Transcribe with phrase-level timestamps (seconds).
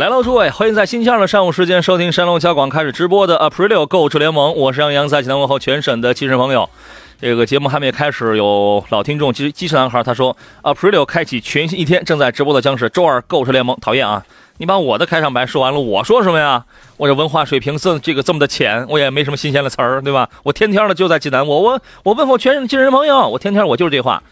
[0.00, 6.66] 来喽，诸位，欢迎在星期二的上午时间收听山东交广开始直播的 Aprilio 购车联盟，我是杨洋，在济南问候全省的汽车朋友。
[7.20, 13.76] 这个节目还没开始，有老听众，机机车男孩他说，Aprilio 开启全新一天，正在直播的将是周二购车联盟。
[13.78, 14.24] 讨厌啊，
[14.56, 16.64] 你把我的开场白说完了，我说什么呀？
[16.96, 20.26] 我这文化水平这这个这么的浅，我也没什么新鲜的词儿，对吧？
[20.44, 24.22] 我天天的就在济南，我我我问候全省的汽车朋友，我天天我就是这话，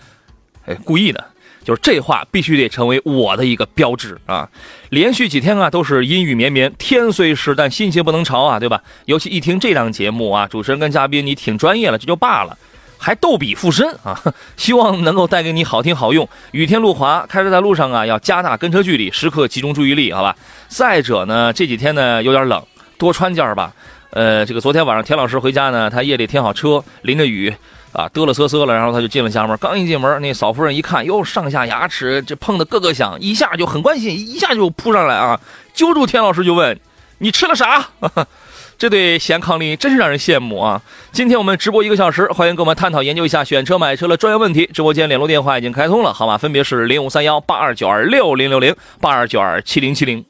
[0.65, 1.23] 哎，故意的。
[1.69, 4.49] 就是这话必须得成为我的一个标志啊！
[4.89, 8.81] 连续几天啊都是阴雨绵绵，天虽湿，但心情不能潮啊，对吧？
[9.05, 12.57] 尤其一听这档节目啊，主持人跟嘉宾你挺专业了，这就罢了，
[12.97, 14.19] 还逗比附身啊！
[14.57, 16.27] 希望能够带给你好听好用。
[16.53, 20.35] 雨天路滑，开车在路上啊要加大跟车距离，时刻集中注意力，好吧？
[20.69, 22.65] 再者呢，这几天呢有点冷，
[22.97, 23.71] 多穿件吧。
[24.13, 27.55] 呃，这个昨天晚上田老师回家呢，他夜里停好车，淋着雨。
[27.93, 29.57] 啊，嘚了瑟瑟了，然后他就进了家门。
[29.59, 35.41] 刚一进门，那嫂夫人一看，哟，上下牙齿这碰的咯咯响，一下就很关心，一下就扑上来啊，
[35.73, 36.79] 揪住田老师就问
[37.19, 37.89] ：“你吃了啥？”
[38.79, 40.81] 这对贤伉俪真是让人羡慕啊！
[41.11, 44.71] 今天我们直播一个小时，欢迎跟我们探讨研究一下选车买车的专业问题。
[44.73, 50.25] 直播间联络电话已经开通了，号码分别是零五三幺八二九二六零六零八二九二七零七零。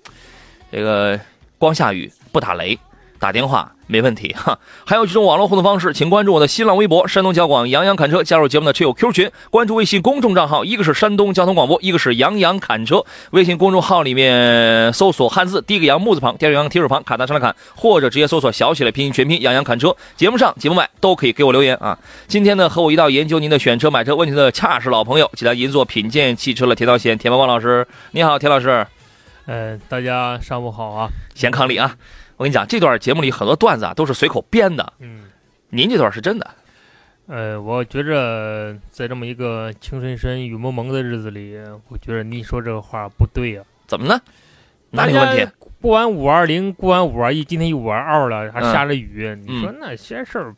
[0.72, 1.20] 这个
[1.58, 2.78] 光下雨不打雷，
[3.18, 3.70] 打电话。
[3.88, 13.04] 没问题哈，还有几种网络互动方式，请关注我的新浪微博“山东交广杨洋侃车”，加入节目的车友 Q 群，关注微信公众账号，一个是山东交通广播，一个是杨洋侃车。
[13.30, 19.96] 微信公众号里面搜索汉字第一个杨木字旁，第二个杨提手旁，侃大山的侃，或者直接搜索小写的拼音全拼杨洋侃车。
[20.16, 21.98] 节目上、节目外都可以给我留言啊。
[22.26, 27.86] 今天呢，和我一道研究您的选车买车问题的，恰是老朋友，济南银座品鉴汽车的田道贤田伯光老师。
[28.10, 28.86] 你好，田老师。
[29.46, 31.96] 呃，大家上午好啊，贤伉俪啊。
[32.38, 34.92] 我跟你讲，这段节目里很多段子啊，都是随口编的。
[35.00, 35.24] 嗯，
[35.70, 36.50] 您这段是真的。
[37.26, 43.62] 呃，我觉着在这么一个情深深雨蒙蒙的日子里，我觉着你说这个话不对呀。
[43.88, 44.18] 怎么呢？
[44.90, 45.46] 哪里问题？
[45.80, 49.36] 过完五二零，过完五二一，今天又五二二了，还下着雨。
[49.44, 50.54] 你说那些事儿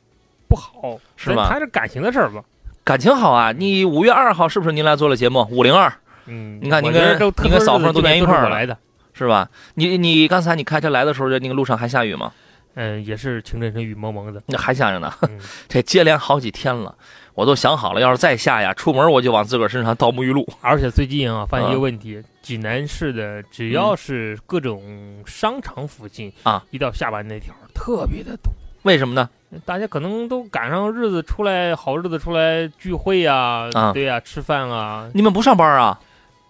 [0.49, 1.49] 不好，是吗？
[1.49, 2.45] 还是感情的事儿吧。
[2.85, 3.53] 感情好啊！
[3.53, 5.47] 你五月二号是不是您来做了节目？
[5.51, 5.91] 五零二。
[6.27, 6.61] 嗯。
[6.63, 8.77] 你看，您跟您跟嫂妇都连一块儿来的。
[9.25, 9.49] 是吧？
[9.75, 12.33] 你你刚才你开车来的时候，那个路上还下雨吗？
[12.75, 15.13] 嗯，也是清晨晨雨蒙蒙的，那还下着呢。
[15.69, 16.95] 这接连好几天了，
[17.35, 20.49] 我都想好了，要是再下呀，出门我就往自个儿身上倒沐浴露。
[20.61, 28.51] 而且最近啊，发现一个问题，济南市的只要是各种商场附近啊，一到下班那条特别的堵。
[28.85, 29.29] 为什么呢？
[29.67, 35.11] 大家可能都赶上日子出来，好日子出来聚会呀，对呀，吃饭啊。
[35.13, 36.01] 你们不上班啊？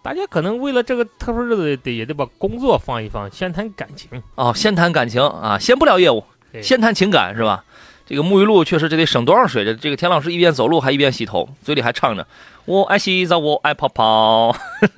[0.02, 6.24] 大家可能为了这个特殊日子，得也得把工作放一放，先谈感情哦，先谈感情啊，先不聊业务，
[6.62, 7.64] 先谈情感是吧？
[8.06, 9.64] 这个沐浴露确实这得省多少水？
[9.64, 12.26] 这这个田老师一边走路还一边洗头，嘴里还唱着
[12.66, 14.56] “我爱洗澡，我爱泡泡”，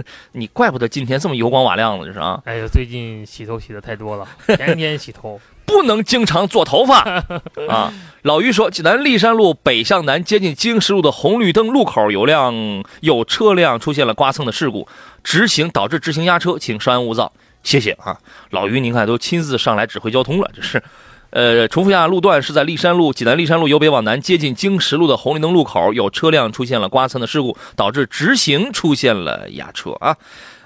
[0.32, 2.40] 你怪不得今天这么油光瓦亮的，这是啊？
[2.46, 4.26] 哎呀，最近洗头洗的太多了，
[4.56, 5.38] 天天洗头。
[5.64, 7.02] 不能经常做头发
[7.68, 7.92] 啊！
[8.22, 12.54] 老于说，济南历山路北向南接近经十路的红绿灯路口有辆
[13.00, 14.86] 有车辆出现了刮蹭的事故，
[15.24, 17.32] 直行导致直行压车，请稍安勿躁，
[17.64, 18.16] 谢谢啊！
[18.50, 20.82] 老于，您看都亲自上来指挥交通了，这是。
[21.30, 30.14] 呃，重复一下路段是在历山路济南历山路由北往南接近经十路的红绿灯路口有车辆出现了刮蹭的事故，导致直行出现了压车啊！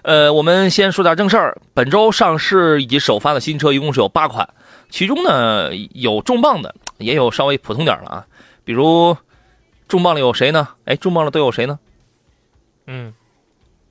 [0.03, 4.47] 呃，我们先说点正事儿，本周上市以及首发的新车一共是有八款。
[4.89, 8.27] 其中呢有重磅的，也有稍微普通点的啊。
[8.65, 9.17] 比如
[9.89, 10.69] 重磅的有谁呢？
[10.85, 11.79] 哎，重磅的都有谁呢？
[12.87, 13.15] 嗯，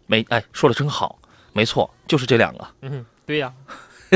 [0.07, 1.19] 没哎，说的真好，
[1.53, 2.67] 没错，就是这两个。
[2.81, 3.53] 嗯，对呀，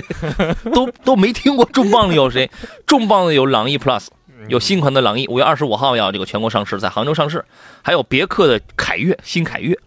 [0.74, 2.50] 都都没听过重磅的有谁？
[2.88, 4.08] 重磅的有朗逸 Plus，
[4.48, 7.44] 有新款的朗逸，五月二十五号要这个全国上市，在杭州上市。
[7.81, 9.78] 还有别克的凯越，新凯越。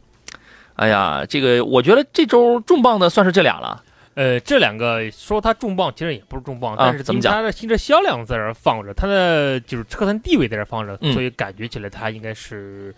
[0.77, 3.83] 哎呀，这个我觉得这周重磅的算是这俩了。
[4.15, 7.33] 呃，这两个说它重磅，其实也不是重磅，但是怎么讲？
[7.33, 12.95] 它的新车销量在这儿放着，它的就是车坛地位在这儿放着，所以感觉起来它应该是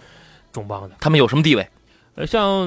[0.52, 0.96] 重磅的。
[1.00, 1.68] 他们有什么地位？
[2.16, 2.66] 呃，像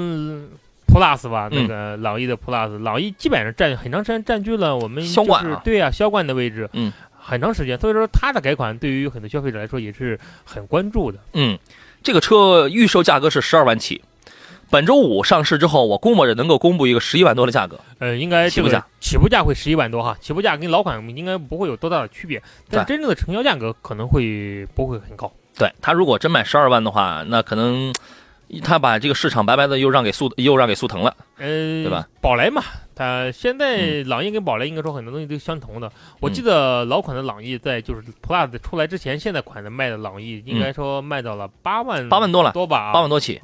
[0.87, 6.69] Plus 吧，那个朗逸的 Plus，朗逸基本上占很长时间占据了我们销冠啊，对啊，销冠的位置。
[6.73, 11.19] 嗯，很长时间，所以说它的改款对于很多消费者来说也是很关注的。
[11.33, 11.59] 嗯，
[12.01, 14.01] 这个车预售价格是十二万起，
[14.69, 17.79] 本周五上市之后，我估摸着能够公布一个十一万多的价格。
[17.99, 25.31] 呃，应该起步价起步价会十一万多哈，起步价跟老款应该不会有多大的区别，但真正的成交价格可能会不会很高。
[25.57, 27.93] 对他如果真卖十二万的话，那可能
[28.63, 31.15] 他把这个市场白白的又让给速又让给速腾了。
[31.37, 31.47] 呃，
[31.83, 32.07] 对吧？
[32.21, 32.61] 宝来嘛，
[32.93, 35.89] 它现在嗯朗逸跟宝来应该说很多东西都相同的。
[36.19, 42.91] 我记得老款的朗逸在就是 Plus 出来之前，现在款的卖的朗逸应该说卖到了八万八万多了，多吧？
[42.91, 43.41] 八万多起。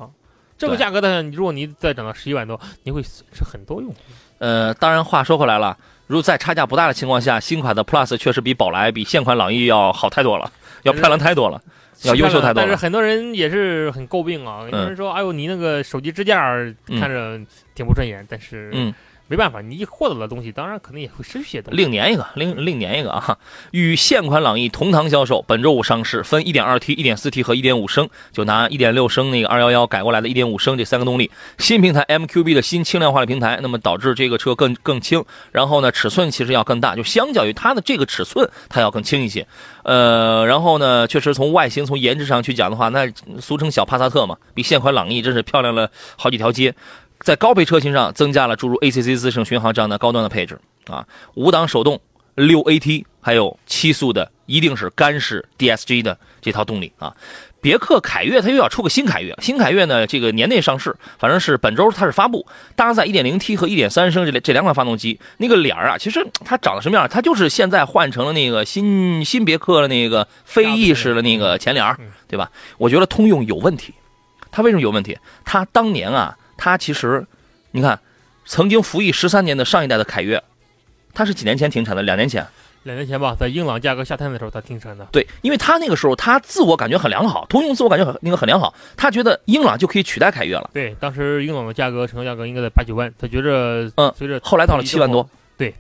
[0.58, 3.98] 这个价格的，如果你再涨到十一万多，你会损失很多用户。
[4.40, 5.78] 呃，当然话说回来了，
[6.08, 10.52] 如果在差价不大的情况下，新款的 Plus 确实比宝来、比现款朗逸要好太多了，
[10.84, 11.62] 要漂亮太多了。
[12.06, 16.54] 要优秀太多了但是很多人也是很诟病啊，有人说：“哎呦，你那个手机支架
[17.00, 17.40] 看着
[17.74, 18.94] 挺不顺眼。”但是，嗯，
[19.28, 21.78] 没办法，你一获得的东西，当然可能也会失去些东西。
[21.78, 23.38] 另年一个，另另年一个啊！
[23.72, 31.32] 与现款朗逸同堂销售，本周五上市，分 1.2T、1.4T 和1.5升，就拿1.6升那个211改过来的1.5升这三个动力。
[31.58, 39.48] 新平台 MQB 的新轻量化的平台，那么导致这个车更更轻，然后呢尺寸其实要更大，就相较于它的这个尺寸，它要更轻一些。
[39.84, 43.10] 呃，然后呢，确实从外形、从颜值上去讲的话，那
[43.42, 46.74] 俗称小帕萨特嘛，比现款朗逸真是漂亮了好几条街。
[47.24, 52.00] 在高配车型上增加了诸如 ACC 自适巡航这样的高端的配置啊，五档手动、
[52.36, 57.16] 六 AT，还有七速的，一定是干式 DSG 的这套动力啊。
[57.62, 67.08] 别克凯越它又要出个新凯越，新凯越呢这个年内上市，反正是本周它是发布，搭载 1.0T 和1.3升这这两款发动机，那个脸儿啊，其实它长得什么样？
[67.08, 71.98] 它就是现在换成了那个新新别克的那个飞翼式的那个前脸儿，
[72.28, 72.52] 对吧？
[72.78, 73.94] 我觉得通用有问题，
[74.52, 75.18] 它为什么有问题？
[75.46, 76.38] 它当年啊。
[76.58, 77.26] 它其实，
[77.72, 78.00] 你看，
[78.46, 80.42] 曾经服役十三年的上一代的凯越，
[81.14, 82.02] 它是几年前停产的？
[82.02, 82.46] 两年前，
[82.84, 85.08] 两年前吧，在英朗价格下探的时候，它停产的。
[85.12, 90.70] 对，因为他那个时候，他自我感觉很良好，通用自我感觉很那个很良好，他觉得英朗就可以取代凯越了。
[90.74, 95.28] 对，当时英朗的价格成交价格应该在八九万，他觉着，嗯，随着后来到了七万多。
[95.58, 95.74] 对，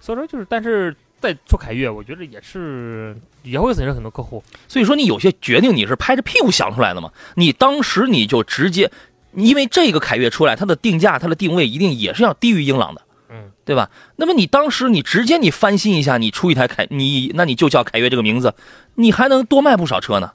[0.00, 4.42] 所以说就是，但是再做凯越，我觉得也是也会损失很多客户。
[4.68, 7.10] 所以说，你有些决定你是拍着屁股想出来的嘛？
[7.34, 8.90] 你当时你就直接。
[9.36, 13.90] 因为这个凯越出来，它的定价、它的定位一定也是要低于英朗的，嗯，对吧？
[14.16, 18.54] 那么你当时你直接你翻新一下，你出一台凯，你那你就叫凯越这个名字，
[18.94, 20.32] 你还能多卖不少车呢。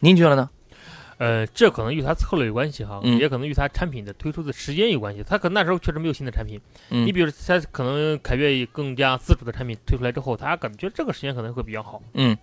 [0.00, 0.50] 您觉得呢？
[1.16, 5.24] 呃，这可能与它策略有关系哈，嗯、也可能与它产品的推出的时间有关系。
[5.26, 6.60] 它可能那时候确实没有新的产品，
[6.90, 12.02] 嗯，你比如它可能凯越更加自主的产品推出来之后，它感觉这个时间可能会比较好。
[12.14, 12.36] 嗯。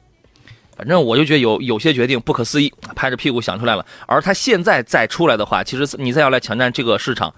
[0.75, 3.85] 反正我就觉得有有些决定不可思议，拍着屁股想出来了。
[4.07, 7.33] 而他现在再出来的话，其实你再要来抢占这个市场，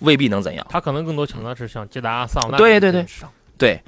[0.00, 0.66] 未必能怎样。
[0.68, 3.06] 他可能更多抢的是像捷达、桑塔纳对对对。
[3.56, 3.80] 对，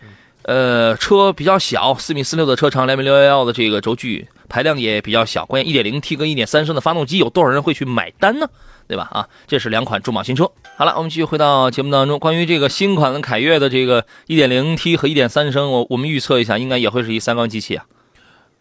[0.42, 5.44] 呃，车比较小，四米四六的车长，两米六幺幺的这个轴距，排量也比较小。
[5.44, 8.48] 关键一点零 T 跟一点三升的发动机，有多少人会去买单呢？
[8.86, 9.08] 对吧？
[9.10, 10.48] 啊，这是两款重磅新车。
[10.76, 17.84] 好了，我们继续回到节目当中，关于这个新款的凯越的这个一点零 T 和一点三升，我我们预测一下，应该也会是一三缸机器啊。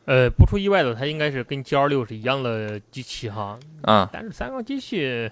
[0.05, 3.57] 呃，不出意外的，它应该是跟 G L 六是一样的机器哈。
[3.83, 5.29] 啊、嗯，但是三缸机器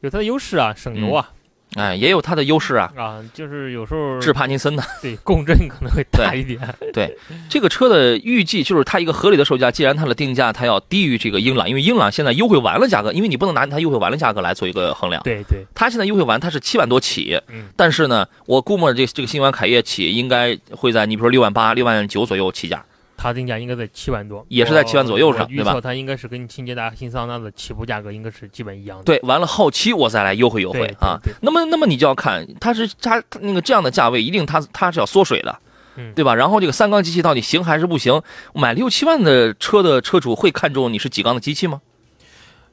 [0.00, 1.30] 有它的优势啊，省油啊。
[1.76, 2.90] 嗯、哎，也有它的优势啊。
[2.96, 4.82] 啊，就是有时候治帕金森的。
[5.02, 6.58] 对，共振可能会大一点。
[6.92, 7.18] 对，对
[7.50, 15.22] 这个车的预计就是它一个合理的售价，既然它的定价它要低于这个英朗，因为英朗现在优惠完了价格，因为你不能拿它优惠完了价格来做一个衡量。
[15.22, 15.66] 对对。
[15.74, 22.82] 它现在优惠完它是七万多起，嗯，但是呢，我估摸着这这个新款凯越起应该会在你比如说六万八、六万九左右起价。
[23.24, 25.70] 它定价应该在七万多，也是在七万左右上，对吧？
[25.70, 29.04] 预测它应该是跟新捷达、新桑塔纳的起步价格应该是基本一样的。
[29.04, 31.18] 对，完了后期我再来优惠优惠啊。
[31.40, 35.58] 那么，那么你就要看它是它那个这样的价位，一定它它是要缩水的，
[35.96, 36.34] 嗯，对吧？
[36.34, 38.20] 然后这个三缸机器到底行还是不行？
[38.52, 41.80] 买六七万的车的车主会看中你是几缸的机器吗？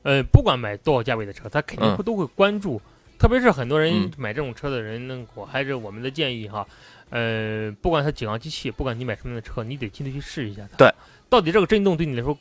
[0.03, 6.67] 呃，不管买多少价位的车，他肯定会都会关注，嗯、特别是很多人买这种车的人，那我还是我们的建议哈。
[7.11, 10.77] 呃，不管它几缸机器，不管你买什么样的车，你得亲自去试一下它。
[10.77, 10.91] 对，
[11.29, 12.35] 到底这个震动对你来说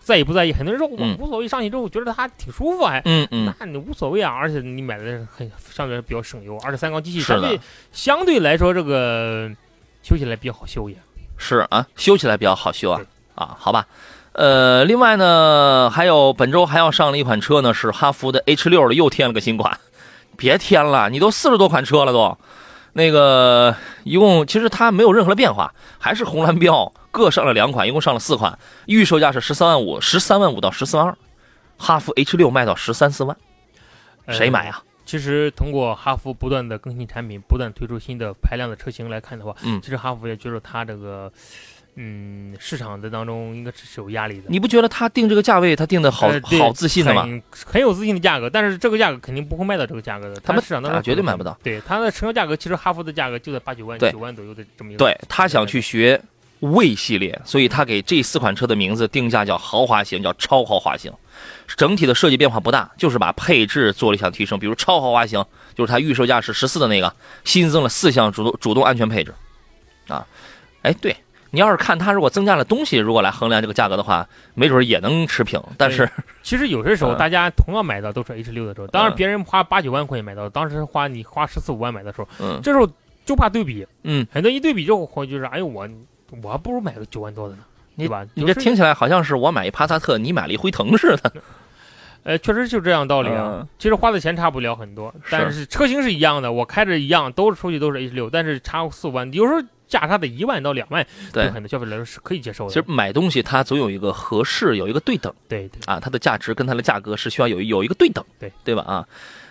[0.00, 0.52] 在意不在意？
[0.52, 4.32] 很多人说我嗯无所谓，上去之后觉得它挺舒服，还嗯嗯，那你无所谓啊。
[4.32, 7.60] 而且你买的很相对比较省油，而且三缸机器相对
[7.92, 9.48] 相对来说这个
[10.02, 10.96] 修起来比较好修也。
[11.36, 13.00] 是啊，修起来比较好修啊
[13.34, 13.86] 啊，好吧。
[14.32, 19.78] 呃，另外呢，还有本周还要上了一款车呢，是哈弗的 H 六的又添了个新款。
[20.38, 22.38] 别添了，你都四十多款车了都。
[22.92, 31.16] 那个一共其实它没有任何的变化，还是红蓝标各上了两款，一共上了四款，预售价是十三万五，十三万五到十四万二，
[31.78, 33.36] 哈弗 H 六卖到十三四万，
[34.28, 34.82] 谁买啊？
[34.84, 41.30] 呃其实通过哈弗不断的更新产品，不断推出新的排量的车型来看的话，嗯其实哈弗也觉得它这个，
[41.94, 44.44] 嗯，市场的当中应该是有压力的。
[44.48, 47.22] 你不觉得他定这个价位，他定的好、呃好自信的吗？
[47.22, 50.40] 很很有自信的价格，但是这个价格肯定不会卖到这个价格的。
[50.40, 51.56] 他们市场当中啊绝对买不到。
[51.62, 54.98] 对它的成交价格，其实哈弗的价格就在八九万、九万左右的这么一个。
[54.98, 56.18] 对他想去学
[56.60, 61.12] 魏系列，所以他给这四款车的名字定价叫豪华型，叫超豪华型。
[61.76, 65.44] 整体的设计变化不大，就是把配置做了一项提升，比如超豪华型，
[65.74, 69.34] 就是它预售价是十四的那个，新增了四项主动主动安全配置。
[70.08, 70.26] 啊，
[70.82, 71.16] 哎，对
[71.52, 75.62] 你要是看它如果增加了东西，如果来衡量这个价格的话，没准也能持平。
[75.76, 76.10] 但是
[76.42, 82.88] 其实有些时候嗯大家同样买到都是 H 六的时候，当然嗯别人花八九万块钱买到，当时花你花十四五万买的时候，嗯这时候
[83.24, 85.88] 就怕对比，嗯，很多一对比之后，会就是哎呦我
[86.42, 87.62] 我还不如买个九万多的呢，
[87.98, 88.26] 对吧？
[88.34, 91.32] 你这听起来好像是我买一帕萨特，你买了一辉腾似的。
[92.24, 93.58] 呃，确实就这样道理啊。
[93.60, 99.60] 嗯其实花的钱差不了很多，但是车型是一样的，我开着一样，都是出去都是 H 六，但是差四五万，有时候
[99.92, 102.70] 价差的一万到两万，对对很多消费者来说是可以接受的。
[102.70, 105.30] 其实买东西它总有一个合适，有一个对等。
[105.46, 108.82] 对对，啊，它的价值跟它的价格是需要有有一个对等，对对吧？
[108.86, 109.06] 啊，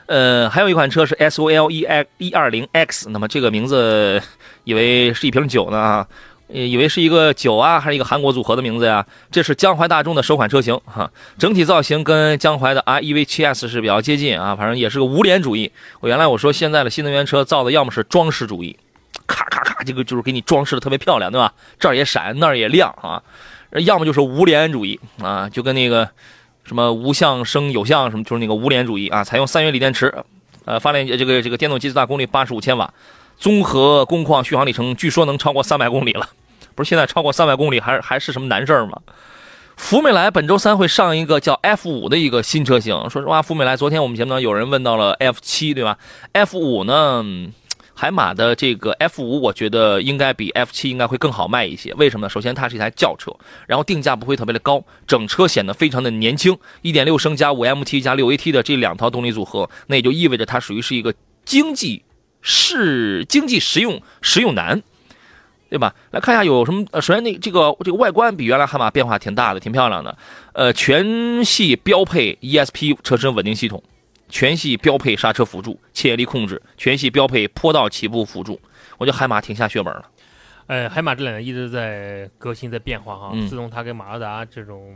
[0.07, 4.19] 呃，还有一款车是 S O L E X 一二零 X，那么这个名字
[4.63, 6.07] 以为是一瓶酒呢啊，
[6.48, 9.05] 呃以为是一个酒啊，还是一个韩国组合的名字呀？
[9.31, 15.71] 这是江淮大众的首款车型哈、整体造型跟江淮的 R E V 7 S 是比较接近啊，反正也是个无脸主义。
[16.00, 18.75] 我原来我说现在的新能源车造的要么是装饰主义，
[19.31, 21.53] 咔咔咔，这个就是给你装饰的特别漂亮，对吧？
[21.79, 23.23] 这儿也闪，那儿也亮啊，
[23.85, 26.09] 要么就是无脸主义啊，就跟那个。
[26.63, 30.13] 什么无相生有相，什么就是那个无脸主义啊，采用三元锂电池，
[30.63, 32.93] 呃，发电这个这个电动机最大功率八十五千瓦，
[33.35, 36.29] 综合工况续航里程据说能超过三百公里了，
[36.75, 39.01] 不是现在超过三百公里还还是什么难事儿吗？
[39.75, 42.95] 福美来本周三会上一个叫 F 五的一个新车型。
[43.09, 45.97] 说实话，福美来昨天我们节目当中有人问到了 F 七，对吧
[46.33, 47.25] ？F 五呢，
[48.01, 51.93] 海马的这个 F 五，我觉得应该比 F 七应该会更好卖一些。
[51.93, 52.29] 为什么呢？
[52.31, 53.31] 首先它是一台轿车，
[53.67, 56.58] 然后定价不会特别的高，整车显得非常的年轻。
[56.81, 61.13] 1.6升加 5MT 加 6AT 的这两套动力组合，那也就意味着它属于是一个
[61.46, 62.01] 经济
[62.41, 64.81] 是、经济实用、实用男。
[65.70, 65.93] 对吧？
[66.10, 66.84] 来看一下有什么？
[66.89, 70.17] 呃，首先那这个这个外观比原来悍马变化挺大的，挺漂亮的。
[70.53, 73.84] 呃，全系标配 ESP 车身稳定系统，
[74.31, 78.59] 全系标配刹车辅助、牵引力控制，全系标配坡道起步辅助。
[78.97, 80.09] 我觉得海马挺下血本了。
[80.67, 83.31] 呃，海马这两年一直在革新，在变化哈。
[83.33, 84.95] 嗯自从它跟马自达这种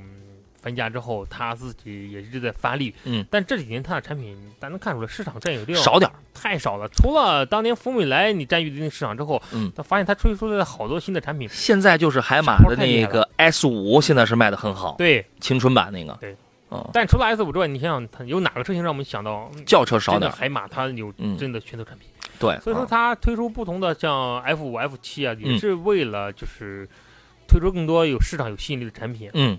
[0.61, 2.95] 分家之后，它自己也一直在发力。
[3.03, 6.87] 嗯，但这几年它的产品，咱能看出来市场占有率少点儿太少了。
[6.89, 11.49] 除了当年福美来你占据一定市场之后，嗯，他发现它推出了好多新的产品。
[11.51, 16.13] 现在就是海马的那个 S 五，现在是卖的很好，对，青春版那个。
[16.21, 16.35] 对，
[16.75, 20.21] 嗯，但除了 S 五之外，你想想，它有哪个车型让我们想到嗯轿车少点儿。
[20.21, 22.09] 真的海马它有嗯真的拳头产品？
[22.39, 26.87] 对，所以说啊它推出不同的像 F 五、F 七啊，也嗯是为了就是
[27.47, 29.29] 推出更多有市场有吸引力的产品。
[29.33, 29.57] 嗯，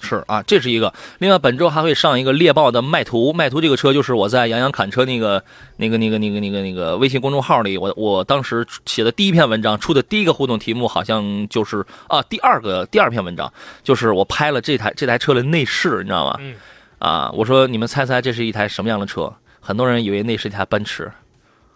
[0.00, 0.92] 是啊，这是一个。
[1.18, 3.32] 另外，本周还会上一个猎豹的迈途。
[3.32, 5.42] 迈途这个车就是我在杨洋侃车那个、
[5.76, 13.52] 那个、那个、那个、那个、那个微信公众号里，我我当时写的第一篇文章，出的第一个互动题目，好像就是啊，第二个第二篇文章
[13.82, 16.36] 就是我拍了这台这台车的内饰，你知道吗？
[16.40, 16.54] 嗯，
[16.98, 19.32] 啊，我说你们猜猜这是一台什么样的车？
[19.60, 21.10] 很多人以为那是一台奔驰，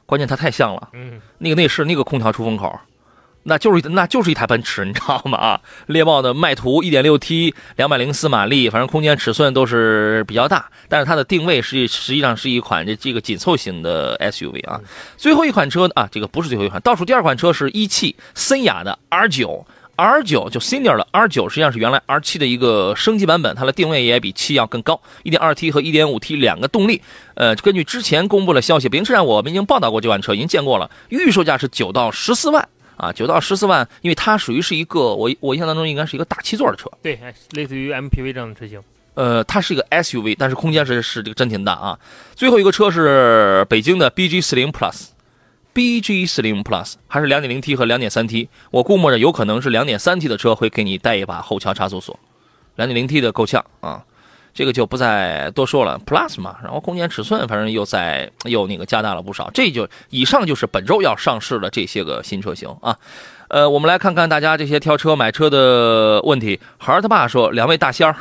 [0.07, 0.89] 关键它太像了。
[0.93, 2.79] 嗯，那个内饰，那个空调出风口，
[3.45, 5.39] 那就是那就是一台奔驰，你知道吗？
[5.39, 14.81] 啊， 猎豹的迈图 1.6T，两百零四马力，反正空间尺寸都是比较大，但是它的定位是实际上是一款这这个紧凑型的 SUV 啊。
[15.17, 19.65] 最后一款车啊，这个不是最后一款，倒数第二款车是一汽森雅的 R9。
[19.95, 27.03] R 9就 Senior 的 R 9实际上是原来 R 7的一个升级版本，它的定位也比七要更高，1.2T 和 1.5T 两个动力。
[27.35, 38.83] 呃，根据之前公布的消息，北京车展我们已经报道过这款车，已经见过了，预售价是九到十四万啊，九到十四万，因为它属于是一个我我印象当中应该是一个大七座的车，对，哎类似于 MPV 这样的车型。
[39.15, 41.99] 呃，它是一个 SUV，但是空间是是这个真挺大啊。
[42.35, 45.09] 最后一个车是北京的 BG 四零 Plus。
[45.75, 48.51] BG 四零 Plus 还是两点零 T 和两点三 T？
[48.71, 52.21] 我估摸着有可能是两点三 T 的车会给你带一把后桥差速锁
[52.77, 54.05] 两点零 T 的够呛啊，
[54.55, 56.01] 这个就不再多说了。
[56.07, 59.51] Plus 嘛，然后空间尺寸反正又在又那个加大了不少。
[59.53, 62.99] 这就以上就是本周要上市的这些个新车型啊。
[63.49, 66.59] 呃，我们来看看大家这些挑车买车的问题。
[66.79, 68.17] 孩儿他爸说，两位大仙儿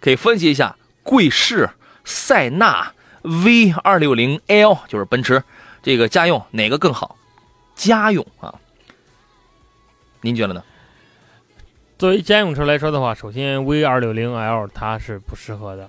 [0.00, 1.68] 可以分析一下贵士、
[2.04, 5.42] 塞纳、V 二六零 L，就是奔驰。
[5.82, 7.16] 这个家用哪个更好？
[7.74, 8.54] 家用啊，
[10.20, 10.62] 您觉得呢？
[12.00, 15.86] 作为家用车来说的话，首先 V 二六零 L 它是不适合的，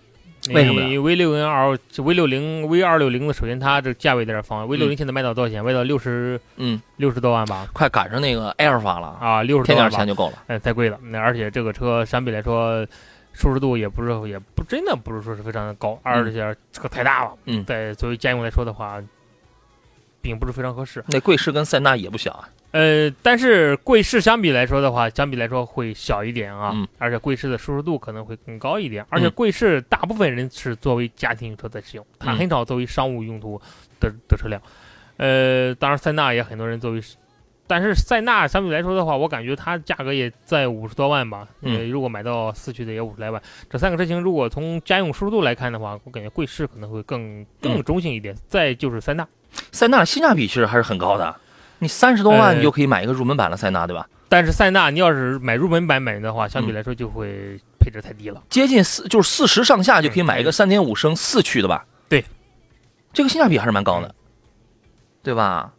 [0.53, 5.63] 为什么呢 V 六零 L、V 六零、V 二六零的，首先它这价位在这儿放，V 六零现在卖到多少钱？
[5.63, 7.65] 卖到六十嗯，六十多万吧？
[7.71, 10.43] 快赶上那个埃尔法了，啊，六十多万吧点钱就够了。
[10.47, 10.99] 哎，太贵了。
[11.01, 12.85] 那而且这个车相比来说，
[13.31, 17.31] 舒适度也不是，也不真的不是说是非常的高，而且这个太大了。
[17.45, 19.01] 嗯在作为家用来说的话，
[20.21, 21.01] 并不是非常合适。
[21.07, 22.49] 那贵士跟塞纳也不小啊。
[22.71, 29.05] 呃，但是贵士相比来说的话，相比来说会小一点啊，嗯而且贵士的舒适度可能会更高一点。
[29.09, 33.61] 而且嗯贵士大部分人是作为家庭车在使用，它嗯很少作为商务用途
[33.99, 34.61] 的的车辆。
[35.17, 37.01] 呃，当然塞纳也很多人作为，
[37.67, 41.47] 但是塞纳相比来说的话，我感觉它价格也在五十多万吧。
[41.61, 43.41] 嗯呃，如果买到四驱的也五十来万。
[43.69, 48.35] 这三个车型如果从家用舒适度来看的话，我感觉贵士可能会更更嗯中性一点。
[48.47, 49.27] 再就是塞纳。
[49.73, 51.35] 塞纳性价比其实还是很高的，
[51.81, 54.07] 你三十多万呃你就可以买一个入门版的塞纳，对吧？
[54.29, 58.41] 但是塞纳，你要是买入门版本的话，相比嗯来说就会配置太低了。
[58.49, 61.85] 接近四就是四十上下就可以买一个嗯三点五升四驱的吧？
[62.07, 62.23] 对，
[63.11, 64.13] 这个性价比还是蛮高的嗯，
[65.23, 65.73] 对吧？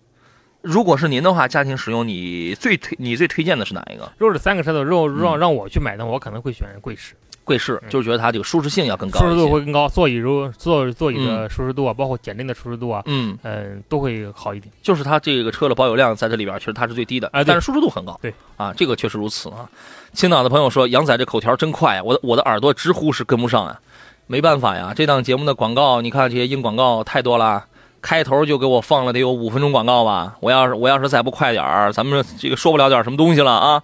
[0.60, 4.12] 如果是您的话，家庭使用你最推你最推荐的是哪一个？
[4.18, 9.36] 如果是三个车的，如果让嗯让我去买的话，我可能会选贵士，贵士，嗯就是觉得它这个舒适性要更高舒适。
[9.36, 14.72] 度会更高，座椅如座座椅的舒适度啊，包括减震的舒适度啊，嗯，嗯，都会好一点。
[14.82, 18.18] 就是它这个车的保有量在这里边，其实它是最低的，但是舒适度很高。
[18.22, 19.68] 对啊，这个确实如此啊。
[20.12, 23.80] 青岛的朋友说，杨仔这口条真快啊，我的我的耳朵直呼是跟不上啊。
[24.28, 27.64] 没办法呀，这档节目的广告，你看这些硬广告太多了，
[28.00, 30.36] 开头就给我放了得有五分钟广告吧。
[30.40, 33.82] 我要是我要是再不快点儿，咱们这个说不了点什么东西了啊。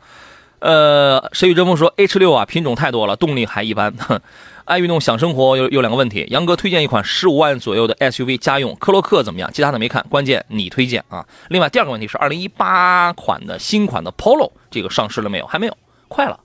[0.61, 3.95] 呃，谁与争锋说 H 六啊，品种太多了，动力还一般。
[4.65, 9.51] 爱运动想生活有有两个问题，杨哥推荐一款十五万左右的 SUV 家用科洛克怎么样？
[9.51, 11.27] 其他的没看，关键你推荐啊。
[11.49, 15.47] 另外第二个问题是，二零一八款的新款的 Polo 这个上市了没有？
[15.47, 15.77] 还没有，
[16.09, 16.39] 快了，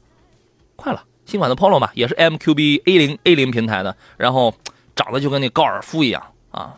[0.77, 1.03] 快了。
[1.25, 4.53] 新款的 Polo 嘛，也是 MQB A 零 A 零平台的，然后
[4.95, 6.75] 长得就跟那高尔夫一样啊。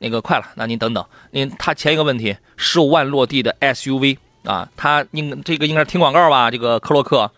[0.00, 6.50] 那个快了，那您等等，您他前一个问题，十五万落地的 SUV 啊，他应这个应该是听广告吧？
[6.50, 7.30] 这个科洛克，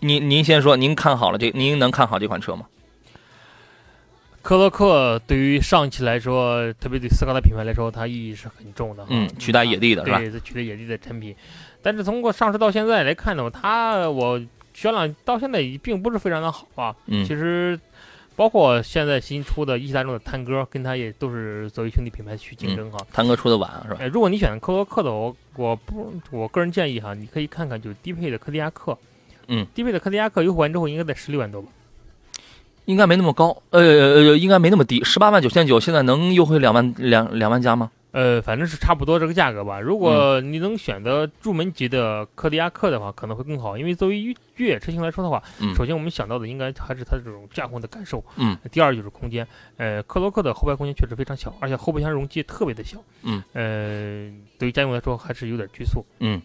[0.00, 2.66] 您您先说，您看好了这，您能看好这款车吗？
[4.42, 9.04] 科洛克对于上汽来说，特别对斯柯达品牌来说，它意义是很重的。
[9.08, 10.18] 嗯，取代野地的是吧？
[10.18, 11.34] 对，是取代野地的产品。
[11.82, 14.40] 但是通过上市到现在来看的话，它我
[14.72, 16.94] 销量到现在也并不是非常的好啊。
[17.06, 17.78] 嗯其实
[18.40, 22.98] 包括现在新出的一汽大众的探戈，跟它也都是作为兄弟品牌去竞争哈。
[23.12, 23.98] 探歌出的晚是吧？
[24.00, 28.96] 哎，如果你选科洛克的，我我不，我个人建议哈，你可以看看就低配的科迪亚克。
[29.48, 31.68] 嗯，低配的科迪亚克优惠完之后应该在十六万多吧？
[32.86, 37.90] 应该没那么高，呃呃，应该没那么低，十八万九千九，现在能优惠两万两两万加吗？
[38.12, 39.78] 呃，反正是差不多这个价格吧。
[39.80, 45.74] 如果你能选择入门级的科迪亚克的话，可能会更好，因为作为越越野车型来说的话，嗯。
[45.74, 49.46] 首先我们想到的应该还是它这种驾控的感受，嗯，第二就是空间，
[49.76, 56.42] 呃，克洛克的后排空间确实非常小，而且后备箱容积特别的小，嗯，呃，对于家用来说还是有点拘束，嗯，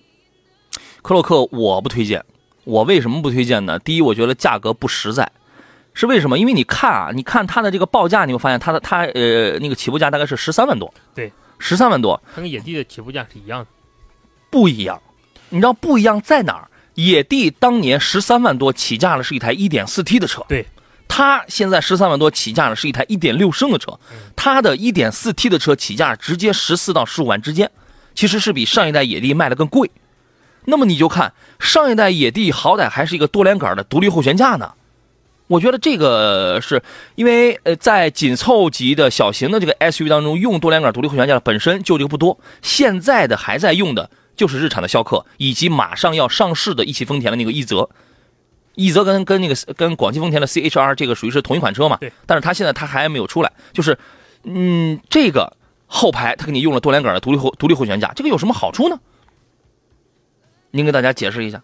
[1.02, 2.24] 克洛克我不推荐，
[2.64, 3.66] 我为什么不推荐？
[3.66, 3.80] 呢？
[3.80, 5.32] 第一，我觉得价格不实在，
[5.94, 6.38] 是为什么？
[6.38, 11.32] 因为你看啊，你看它的这个报价，你会发现它的它呃那个起步价大概是十三万多，对，
[11.68, 12.22] 十三万多。
[12.36, 13.68] 它跟野地的起步价是一样的，
[14.52, 15.02] 不一样，
[15.50, 16.70] 你知道不一样在哪儿？
[16.94, 20.66] 野地当年十三万多起价的是一台 1.4T 的车，对，
[21.08, 24.00] 它现在十三万多起价的是一台1.6升的车。
[24.12, 27.70] 嗯，它的 1.4T 的车起价直接十四到十五万之间，
[28.14, 29.90] 其实是比上一代野地卖的更贵。
[30.66, 34.72] 那么你就看上一代野地好歹还是一个多连杆的独立后悬架呢，
[35.48, 36.82] 我觉得这个是
[37.16, 47.90] 因为呃在紧凑级的小型的这个 SUV 当中用多连杆独立后悬架的本身就这个不多，现在的还在用的就是日产的逍客以及马上要上市的一汽丰田的那个奕泽。
[48.76, 51.96] 奕泽跟跟那个跟广汽丰田的 CHR 这个属于是同一款车嘛？
[51.98, 52.12] 对。
[52.26, 53.98] 但是它现在它还没有出来，就是，
[54.44, 55.56] 嗯，这个
[55.86, 59.00] 后排它给你用了多连杆的独立后独立后悬架，这个有什么好处呢？
[60.72, 61.62] 您给大家解释一下。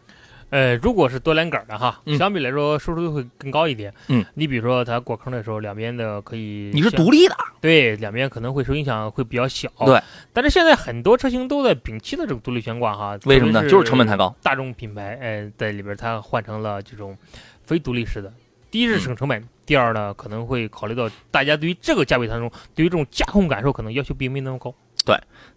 [0.52, 9.70] 呃，如果是多连杆的哈，嗯相比来说舒适度会更高一点，嗯，你比如说它过坑的时候，两边的可以你是像独立的，对，两边可能会受影响会比较小。
[9.86, 10.00] 对，
[10.34, 13.68] 但是现在很多车型都在摒弃了这个独立悬挂哈，为什么呢？
[13.68, 14.36] 就是成本太高。
[14.44, 17.18] 大众品牌，呃，在里边它换成了这种
[17.64, 18.32] 非独立式的。
[18.70, 24.74] 第一是省成本，第二呢可能会考虑到大家对于这个价位当中，对于这种驾控感受可能要求并没那么高。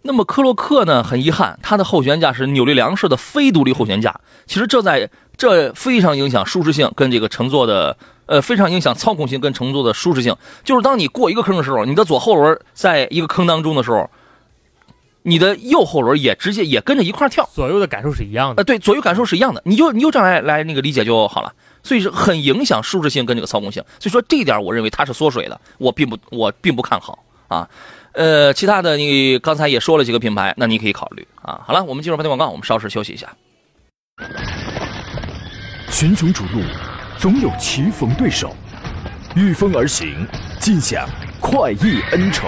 [0.01, 1.03] 那么科洛克呢？
[1.03, 4.19] 很遗憾，它的后悬架是扭力梁式的非独立后悬架。
[4.45, 10.35] 其实这在这非常影响舒适性跟这个乘坐的，呃，非常影响操控性跟乘坐的舒适性。
[10.63, 14.07] 就是当你过一个坑的时候，你的左后轮在一个坑当中的时候，
[15.23, 17.49] 你的右后轮也直接也跟着一块儿跳。
[17.51, 18.63] 左右的感受是一样呃，的。
[18.63, 21.51] 对，左右感受是一样的，你就你就这样来来那个理解就好了。
[21.81, 23.83] 所以是很影响舒适性跟这个操控性。
[23.99, 27.67] 所以说这一点我认为它是缩水的，我并不我并不看好啊。
[28.15, 31.61] 呃，其他的你刚才也说了几个品牌，那你可以考虑啊。
[31.67, 33.27] 好了，我们进入半天广告，我们稍事休息一下。
[35.91, 36.61] 群雄逐鹿，
[37.17, 38.55] 总有棋逢对手，
[39.35, 40.25] 御风而行，
[40.59, 41.07] 尽享
[41.41, 42.47] 快意恩仇。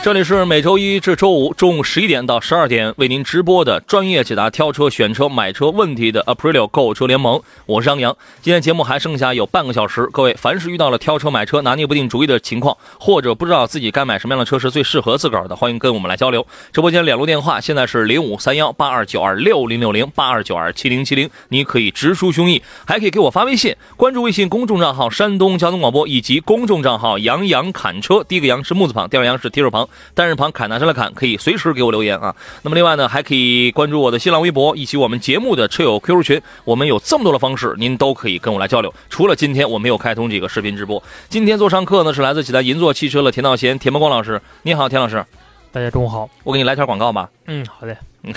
[0.00, 8.16] 这里是每周一至周五中午十一点到十二点为您直播的专业解答挑车、选车、买车问题的 Aprilio 购车联盟，我是杨洋。
[8.40, 16.46] 今天节目还剩下有半个小时，各位凡是遇到了挑车、买车拿捏不定主意的情况，或者不知道自己该买什么样的车是最适合自个儿的，欢迎跟我们来交流。
[16.72, 29.86] 直播间两路电话现在是零五三幺八二九二六零六零八二九二七零七零，你可以直抒胸臆，还可以给我发微信，关注微信公众账号山东交通广播以及公众账号杨洋侃车，第一个杨是木字旁，第二个杨是提手旁。
[30.14, 32.34] 单人旁砍拿上来砍，可以随时给我留言啊。
[32.62, 36.42] 那么另外呢，还可以关注我的新浪微博以及我们节目的车友 QQ 群。
[36.64, 38.92] 我们有这么多的方式，您都可以跟我来交流。
[39.08, 44.40] 除了今天我没有开通这个视频直播，今天做上课呢是来自济南银座汽车的田道贤、田伯光老师。
[44.62, 45.24] 你好，田老师，
[45.72, 46.28] 大家中午好。
[46.44, 47.30] 我给你来条广告吧。
[47.46, 47.96] 嗯，好的。
[48.22, 48.34] 嗯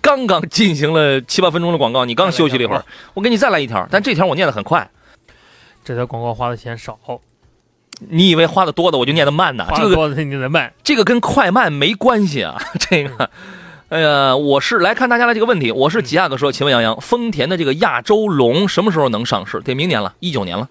[0.00, 4.90] 刚刚进行了七八分钟的广告，你刚休息了一会儿，我给你再来一条，但这条我念得很快。
[5.84, 6.98] 这条广告花的钱少。
[8.10, 9.66] 你以为花的多的我就念的慢呢？
[9.74, 12.60] 这个多的念得慢，这个跟快慢没关系啊。
[12.78, 13.30] 这个，
[13.88, 15.70] 哎呀，我是来看大家的这个问题。
[15.70, 19.60] 我是吉亚哥说，请问杨洋，丰田的这个亚洲龙什么时候能上市？
[19.60, 20.68] 得明年了，一九年了。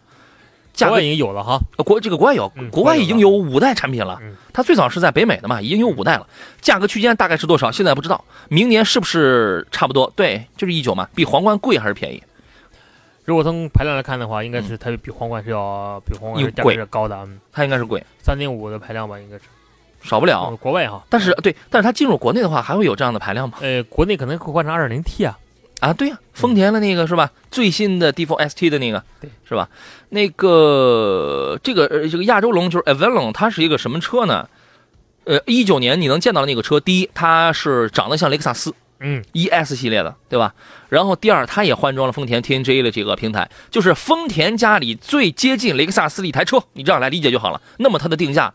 [0.74, 4.18] 价格已经有了哈，国这个国外有，国外已经有五代产品了。
[4.54, 6.26] 它最早是在北美的嘛，已经有五代了。
[6.62, 7.70] 价格区间大概是多少？
[7.70, 8.24] 现在不知道。
[8.48, 10.12] 明年是不是差不多？
[10.16, 11.08] 对，就是一九嘛。
[11.14, 12.24] 比皇冠贵还是便宜？
[13.32, 19.44] 如果从排量来看的话，应该是它比皇冠是要比皇冠价格是高的，嗯，它应该是贵，三点五的排量吧，应该是
[20.04, 20.54] 少不了。
[20.60, 23.60] 国外哈，但是对，但是它进入国内的话，还会有这样的排量吗？
[23.62, 25.40] 呃，国内可能会换成二点零 T 啊，
[25.80, 27.32] 啊，对呀，丰田的那个是吧？
[27.50, 29.70] 最新的 D4 ST 的那个，对，是吧？
[30.10, 34.50] 那个这个呃这个亚洲龙就是 Avalon，它是一个什么车呢？
[35.24, 38.74] 呃，一九年你能见到的那个车，第一，它是长得像雷克萨斯。
[39.04, 40.54] 嗯，ES 系列的，对吧？
[40.88, 47.60] 然后第二，它也换装了丰田 TNGA 的这个平台，就是丰田家里最接近雷克萨斯的一台车，你这样来理解就好了。
[47.78, 48.54] 那么它的定价，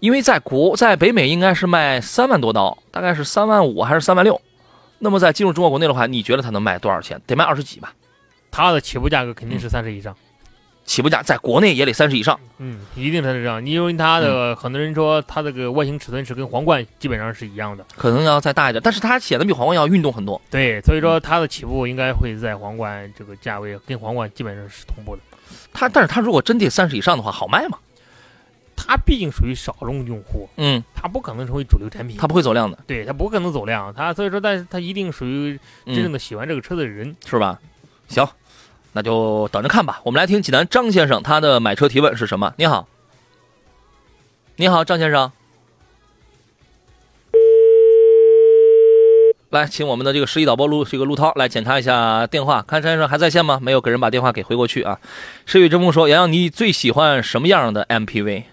[0.00, 4.38] 因为在国在北美应该是卖三万多刀，大概是三万五还是三万六？
[4.98, 7.20] 那么在进入中国国内的话，你觉得它能卖多少钱？
[7.26, 7.94] 得卖二十几吧？
[8.50, 10.14] 它的起步价格肯定是三十以上。
[10.88, 13.64] 起步价在国内也得三十以上，嗯，一定是这样。
[13.64, 20.40] 因为它的很多人说它这个外形尺寸是跟皇冠基本上是一样的，可能要再大一点，但是它显得比皇冠要运动很多。
[20.50, 25.20] 对，所以说它的起步应该会在皇冠这个价位跟皇冠基本上是同步的。
[25.74, 27.76] 它，但是它如果真得三十以上的话，好卖吗？
[28.74, 37.60] 它毕竟属于少众用户，嗯，它不可能成为主流产品，它不会走量的，对，它不可能走量，它所以说，但是它一定属于真正的喜欢这个车的人，是吧？
[38.08, 38.26] 行。
[38.92, 40.00] 那就等着看吧。
[40.04, 42.52] 我们来听济南张先生他的买车提问是什么？
[42.56, 42.88] 你好，
[44.56, 45.30] 你好，张先生，
[49.50, 53.60] 来，请我们的这个实习导播陆这个陆涛来检查一下电话，看张先生还在线吗？
[53.62, 54.98] 没有给人把电话给回过去啊。
[55.46, 58.44] 诗雨之梦说：“洋洋，你最喜欢什么样的 MPV？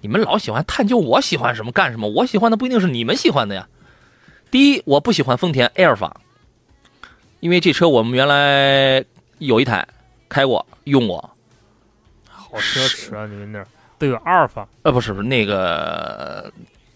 [0.00, 3.68] 你们老喜欢探究我喜欢什么干什么，我喜欢的不一定是你们喜欢的呀。
[4.50, 6.20] 第一，我不喜欢丰田埃尔法，
[7.40, 9.04] 因为这车我们原来。”
[9.40, 9.86] 有一台，
[10.28, 11.30] 开过，用过，
[12.28, 13.26] 好奢侈啊！
[13.26, 13.66] 你们那儿
[13.98, 14.66] 都有阿尔法？
[14.82, 16.52] 呃，不是，不是那个，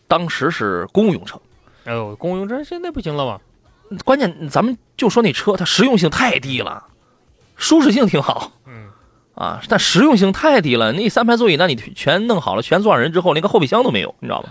[0.07, 1.40] 当时是公务用车。
[1.85, 3.40] 哎呦，公务用车现在不行了吧？
[4.04, 6.85] 关键咱们就说那车，它实用性太低了，
[7.57, 8.88] 舒适性挺好，嗯，
[9.35, 10.92] 啊，但实用性太低了。
[10.92, 14.48] 那三排座椅，那你全弄好了，全坐上人之后，连个后备箱都没有，你知道吧？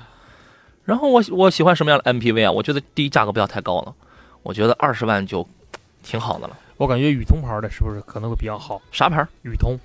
[0.86, 2.52] 然后我我喜欢什么样的 MPV 啊？
[2.52, 3.94] 我觉得第一价格不要太高了，
[4.42, 5.48] 我觉得二十万就
[6.04, 6.58] 挺好的了。
[6.78, 8.82] 我感觉宇通牌的是不是可能会比较好？
[8.92, 9.26] 啥牌？
[9.44, 9.78] 宇通，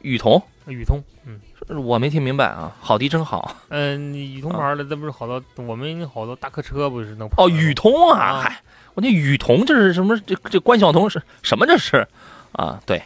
[0.00, 1.40] 宇通，宇通，嗯，
[1.84, 2.74] 我没听明白啊。
[2.80, 3.56] 好的真好。
[3.68, 8.62] 嗯，宇通牌的，这不是好多我们好多大客车不是能哦，宇通啊，嗨，
[8.94, 10.18] 我那宇通这是什么？
[10.20, 11.66] 这这关晓彤是什么？
[11.66, 12.06] 这是
[12.52, 13.02] 啊，对，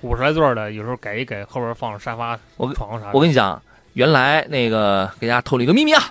[0.00, 3.10] 五十来座的，有时候改一改，后边放上沙发、我床啥。
[3.12, 3.60] 我跟你讲，
[3.92, 6.02] 原来那个给大家透露一个秘密啊，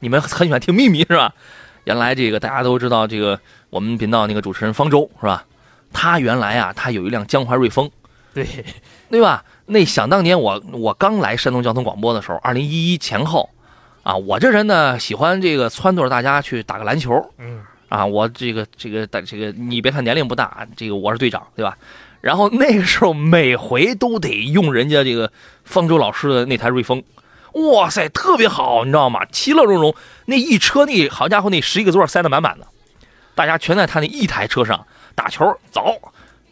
[0.00, 1.32] 你们很喜欢听秘密是吧？
[1.84, 3.38] 原来这个大家都知道，这个
[3.70, 5.44] 我们频道那个主持人方舟是吧？
[5.92, 7.90] 他原来啊，他有一辆江淮瑞风，
[8.34, 8.46] 对，
[9.08, 9.44] 对吧？
[9.66, 13.48] 那想当年我我刚来山东交通广播的时候，二零一一前后，
[14.02, 21.78] 啊，我这人呢喜欢这个撺掇大家去打个篮球嗯，啊，我这个这个这个你别看年龄不大，这个我是队长，对吧？
[22.20, 25.30] 然后那个时候每回都得用人家这个
[25.62, 27.02] 方舟老师的那台瑞风，
[27.54, 29.24] 哇塞，特别好，你知道吗？
[29.30, 29.94] 其乐融融，
[30.26, 32.66] 那一车那好家伙，那十一个座塞得满满的，
[33.34, 36.00] 大家全在他那一台车上打球，走，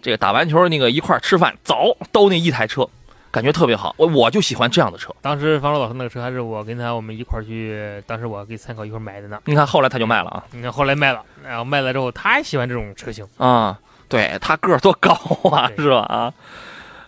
[0.00, 2.88] 这个打完球那个一块儿吃饭，走，都那一台车，
[3.30, 3.94] 感觉特别好。
[3.98, 5.12] 我我就喜欢这样的车。
[5.20, 9.40] 当时方舟老师那个车还是我跟他我们一块去，当时我给参考一块买的呢。
[9.46, 13.26] 你看后来他就卖了啊你看后来卖了，然后卖了之后，他也喜欢这种车型。
[13.38, 13.76] 啊，
[14.08, 15.12] 对他个儿多高
[15.50, 15.98] 啊，是吧？
[16.02, 16.32] 啊，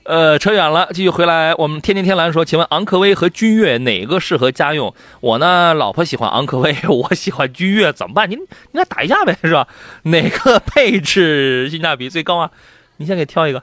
[0.05, 1.55] 呃，扯远了，继续回来。
[1.55, 4.95] 我们天天天蓝说，请问昂科威和君越哪个适合家用？
[5.21, 8.31] 我呢，老婆喜欢昂科威，我喜欢君越，怎么办？
[8.31, 9.67] 您您俩打一架呗，是吧？
[10.03, 12.51] 哪个配置性价比最高啊？
[12.99, 13.63] 你先给挑一个。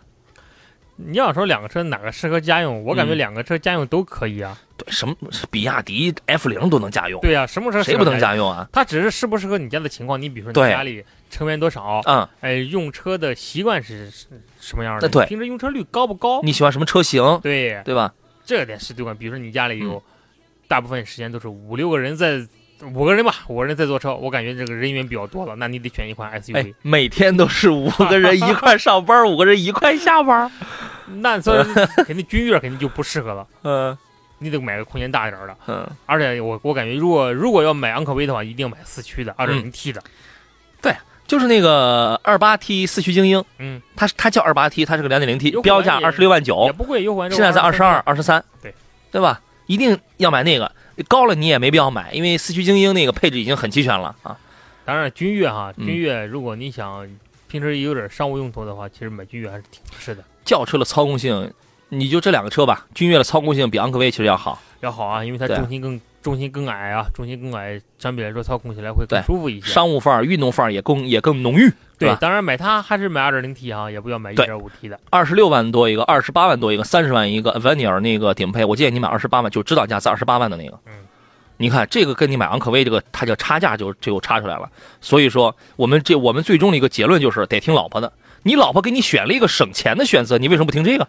[0.95, 4.57] 你要说两个车哪个适合家用，我感觉嗯两个车家用都可以啊。
[4.77, 5.15] 对，什么
[5.51, 8.49] 比亚迪 F 零都能家用，对呀、什么车谁不能家用？
[8.51, 8.67] 啊？
[8.71, 10.19] 它只是适不适合你家的情况。
[10.19, 14.27] 你比如说你家里成员多少，嗯，哎，用车的习惯是是
[14.59, 15.09] 什么样的？
[15.09, 16.41] 对平时用车率高不高？
[16.43, 17.39] 你喜欢什么车型？
[17.41, 18.13] 对，对吧？
[18.45, 19.15] 这点是对关。
[19.15, 20.01] 比如说你家里有嗯
[20.67, 22.45] 大部分时间都是五六个人在，
[22.93, 30.51] 五个人吧，五个人在坐车，我感觉这个人员比较多了，那你得选一款哎 SUV。，每天都是五个人一块上班， 五个人一块下班。
[31.21, 31.63] 那所以
[32.05, 33.97] 肯定君越肯定就不适合了， 嗯
[34.39, 35.55] 你得买个空间大一点的。
[35.67, 40.01] 嗯，而且我我感觉，如果如果要买昂科威的话，一定要买四驱的，二点零 T 的。
[41.31, 46.65] 就是那个二八 T 四驱精英，嗯，它它叫二八 T，它是个两点零 T，标价也二十六万九。
[46.65, 48.75] 也，不贵，优现在在二十二、二十三，对。
[49.09, 49.39] 对吧？
[49.65, 50.69] 一定要买那个，
[51.07, 54.37] 高了你也没必要买，因为四驱精英那个配置已经很齐全了啊。
[54.83, 55.85] 当然，君越哈，嗯。
[55.87, 57.07] 君越如果你想
[57.47, 61.49] 平时有点商务用途的话，其实买君越还是挺合适的，轿车的操控性，
[61.87, 64.61] 你就这两个车吧，君越的操控性比昂科威其实要好。
[64.81, 69.67] 要好啊，因为它重心更重心更矮啊，重心更矮，相比来说操控起来会更舒服一些。
[69.67, 71.75] 商务范儿、运动范儿也更也更浓郁，吧？
[71.97, 74.99] 对当然买它还是买二点零 T 啊，也不要买一对点五 T 的。
[75.09, 80.79] 二十六万多一个，二十八万多一个，三十万一个 v a n i r 那个顶配，我建议你买二十八万，就指导价是二十八万的那个。
[80.85, 80.93] 嗯，
[81.57, 84.69] 你看这个跟你买昂科威这个，它叫差价就就差出来了。
[84.99, 88.13] 所以说，我们这我们最终的一个结论就是得听老婆的。
[88.43, 91.07] 你老婆给你选了一个省钱的选择，你为什么不听这个？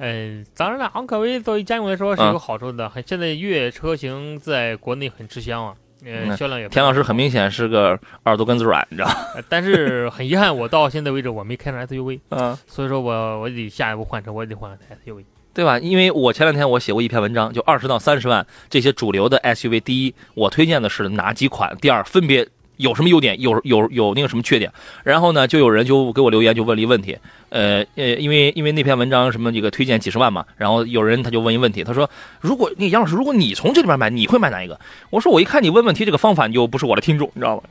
[0.00, 9.10] 嗯，当然了，昂科威作为家用来说是嗯有好处的，很现在越野车型在国内很吃香啊，呃，嗯销量也田老师很明显是个耳朵根子软，你知道
[9.48, 15.24] 但是很遗憾，我到现在为止我没开上 SUV，嗯，所以说我我得下一步换车，我也得换台 SUV。
[15.52, 15.78] 对吧？
[15.80, 21.76] 因为我前两天我写过一篇文章，就二十到三十万这些主流的 SUV，第一，我推荐的是哪几款？
[21.78, 22.46] 第二，分别
[22.80, 24.72] 有什么优点，有有有那个什么缺点？
[25.04, 27.16] 然后呢，就有人就给我留言，就问了一个问题，
[27.50, 32.08] 呃呃，因为因为那篇文章什么这个推荐几十万嘛，然后有人他就问一问题，他说，
[32.40, 34.78] 如果那杨老师，如果你从这里边买，你会买哪一个？
[35.10, 37.62] 我说我一看你问问题这个方法，你就不是我的听众，你知道吗？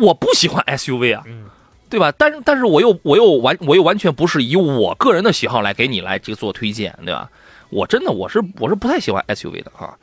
[0.00, 1.44] 我不喜欢 SUV 啊，嗯，
[1.88, 2.12] 对吧？
[2.16, 7.28] 但是但是我又我又完我又完全不是以我个人的喜好来给你来这个做推荐，对吧？
[7.70, 9.96] 我真的我是我是不太喜欢 SUV 的哈，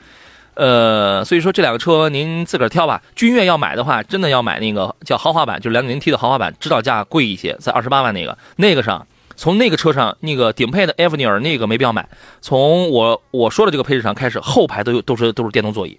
[0.59, 3.01] 呃，所以说这两个车您自个儿挑吧。
[3.15, 9.07] 君越要买的话，真的要买那个叫豪华版，就是两点零 T 的豪华版，指导价贵一些，在二十八万那个那个上。
[9.37, 12.09] 从那个车上，那个顶配的 Avenir 那个没必要买。
[12.41, 15.97] 从我我说的这个配置上开始，后排都有都是都是电动座椅，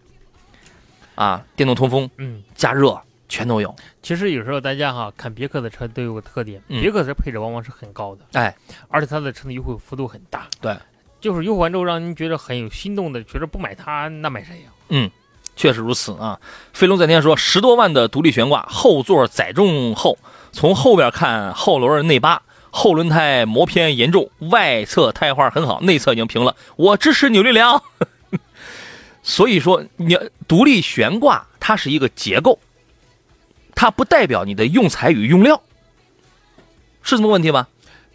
[1.15, 3.75] 啊，电动通风、嗯，加热全都有。
[4.03, 8.55] 其实有时候大家哈看别克的车都有个特点，嗯别克的配置往往是很高的，哎，
[8.89, 10.47] 而且它的车的优惠幅度很大。
[10.61, 10.77] 对，
[11.21, 14.71] 就是优惠完之后让您觉得很有心动的，觉得不买它那买谁呀？
[14.89, 15.11] 嗯
[15.57, 16.41] 确实如此啊！
[16.73, 20.17] 飞龙在天说，十多万的独立悬挂，后座载重后，
[20.53, 26.57] 从后边看后轮内八，后轮胎磨偏严重，外侧胎花很好，内侧已经平了。
[26.77, 27.83] 我支持扭力梁。
[29.23, 32.59] 所以说，你独立悬挂它是一个结构，
[33.75, 35.61] 它不代表你的用材与用料，
[37.03, 37.69] 是这么个问题吧？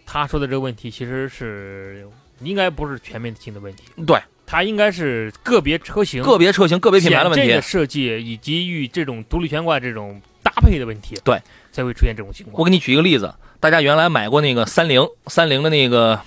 [0.04, 2.08] 他说的这个问题其实是
[2.42, 7.60] 应该不是全面性的问题，对，它应该是个别车型、个别车型、个别品牌的问题。
[7.60, 11.40] 设计以及与这种独立悬挂这种搭配的问题，对，
[11.72, 12.58] 才会出现这种情况。
[12.58, 16.20] 我给你举一个例子，大家原来买过那个三菱，三菱的那个，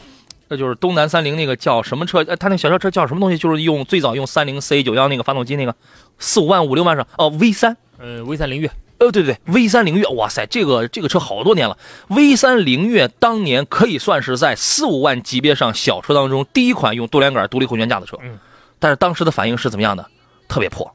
[0.47, 2.23] 那就是东南三菱那个叫什么车？
[2.27, 3.37] 呃，它那小轿车叫什么东西？
[3.37, 5.75] 就是用最早用三菱 C 九幺那个发动机那个，
[6.17, 8.69] 四五万五六万上哦，V 三，呃，V 三凌越，
[8.99, 11.77] 呃，对对对，V 三凌越，哇塞，这个这个车好多年了
[12.09, 18.37] ，V 三凌越当年可以算是在四五万级别上小车当中第一款用多连杆独立后悬架的车，嗯，
[18.77, 20.05] 但是当时的反应是怎么样的？
[20.47, 20.93] 特别破，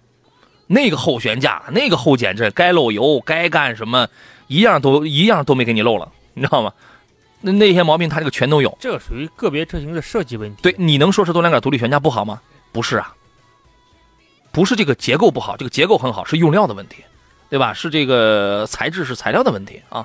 [0.67, 4.09] 那个后悬架，那个后减震，该漏油该干什么，
[4.49, 6.73] 一样都一样都没给你漏了，你知道吗？
[7.41, 8.77] 那那些毛病它这个全都有。
[8.81, 10.63] 这个属于个别车型的设计问题。
[10.63, 12.41] 对，你能说是多连杆独立悬架不好吗？
[12.73, 13.15] 不是啊，
[14.51, 17.05] 不是这个结构不好，这个结构很好，是用料的问题，
[17.55, 17.73] 对吧？
[17.73, 20.05] 是这个材质是材料的问题啊。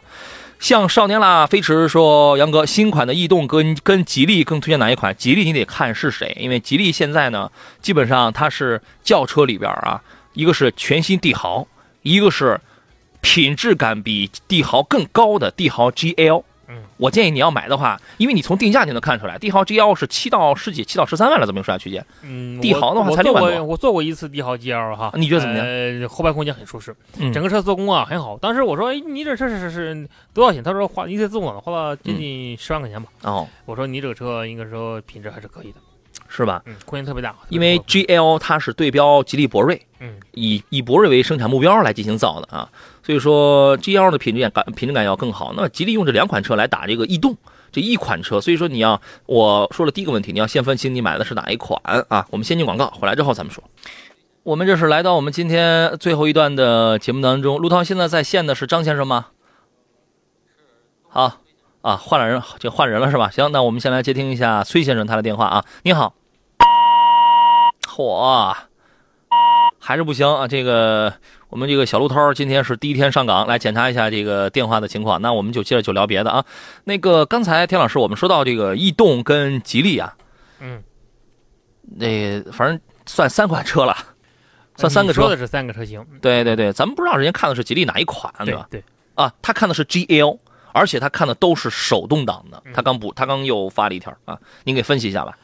[0.60, 5.16] 像少年啦飞驰说，杨哥，新款的逸动跟跟吉利更推荐哪一款？
[5.16, 10.00] 吉利你得看是谁，因为吉利现在呢，基本上它是轿车里边啊，
[10.34, 11.66] 一个是全新帝豪，
[12.04, 12.62] 一个是
[13.22, 16.44] 品质感比帝豪更高的帝豪 GL。
[16.70, 22.06] 嗯，我建议你要买的话，因为你从定价就能看出来，帝豪 GL 是七到十几，七到十三万了，这么一个售价区间。
[22.22, 28.38] 嗯，帝豪的话才六万多我坐过我坐过一次帝豪 GL 哈，你觉得怎么样呃，后排空间很舒适，嗯整个车做工啊很好。
[28.38, 30.64] 当时我说，哎，你这车是是是多少钱？
[30.64, 33.10] 他说花一次自动挡花了接近十万块钱吧。
[33.24, 35.80] 哦，我说你这个车应该说品质还是可以的，
[36.28, 36.62] 是吧？
[36.66, 37.36] 嗯，空间特别大。
[37.50, 42.70] 因为 GL 它是对标吉利博瑞，嗯以以博瑞为生产目标来进行造的啊，
[43.10, 45.52] 所以说 GL 的品质感品质感要更好。
[45.58, 47.36] 那吉利用这两款车来打这个逸动
[47.72, 52.28] 这一款车，所以说你要我说了第一个问题，你要先分清你买的是哪一款啊。
[52.30, 53.64] 我们先进广告，回来之后咱们说。
[54.44, 59.30] 我们这是来到我们今天最后一段的节目当中，陆涛现在在线的是张先生吗？
[61.08, 61.38] 好
[61.82, 63.32] 啊，换了人，就换人了是吧？
[63.32, 65.66] 行，那我们先来接听一下崔先生他的电话啊。
[65.82, 66.14] 你好，
[67.88, 68.56] 嚯，
[69.80, 70.48] 还是不行啊！
[70.48, 71.12] 这个
[71.50, 75.20] 我们这个小陆涛今天是第一天上岗，来检查一下这个电话的情况。
[75.22, 76.46] 那我们就接着就聊别的啊。
[76.84, 80.16] 那个刚才田老师我们说到这个逸动跟吉利啊，
[80.60, 80.84] 嗯，
[81.82, 83.98] 那反正算三款车了，
[84.78, 85.22] 算三个车。
[85.22, 88.68] 说的是三个车型，对对对，咱们不知道人家看的是吉利哪一款，对吧？
[88.70, 88.84] 对，
[89.16, 90.38] 啊，他看的是 GL，
[90.72, 92.62] 而且他看的都是手动挡的。
[92.66, 95.36] 嗯他刚补，他刚又发了一条啊，您给分析一下吧。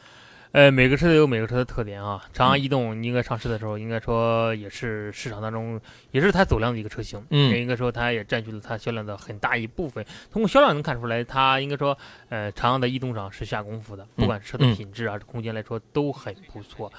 [0.56, 2.24] 呃，每个车都有每个车的特点啊。
[2.32, 5.78] 长嗯安逸动应该上市的时候，应该说也是市场当中
[6.12, 10.02] 也是它走量的一个车型，嗯应该说它也占据了它销量的很大一部分。
[10.32, 11.94] 通过销量能看出来，它应该说，
[12.30, 16.90] 呃，长安的逸动上是下功夫的，不管车的嗯品质啊、空间来说都很不错。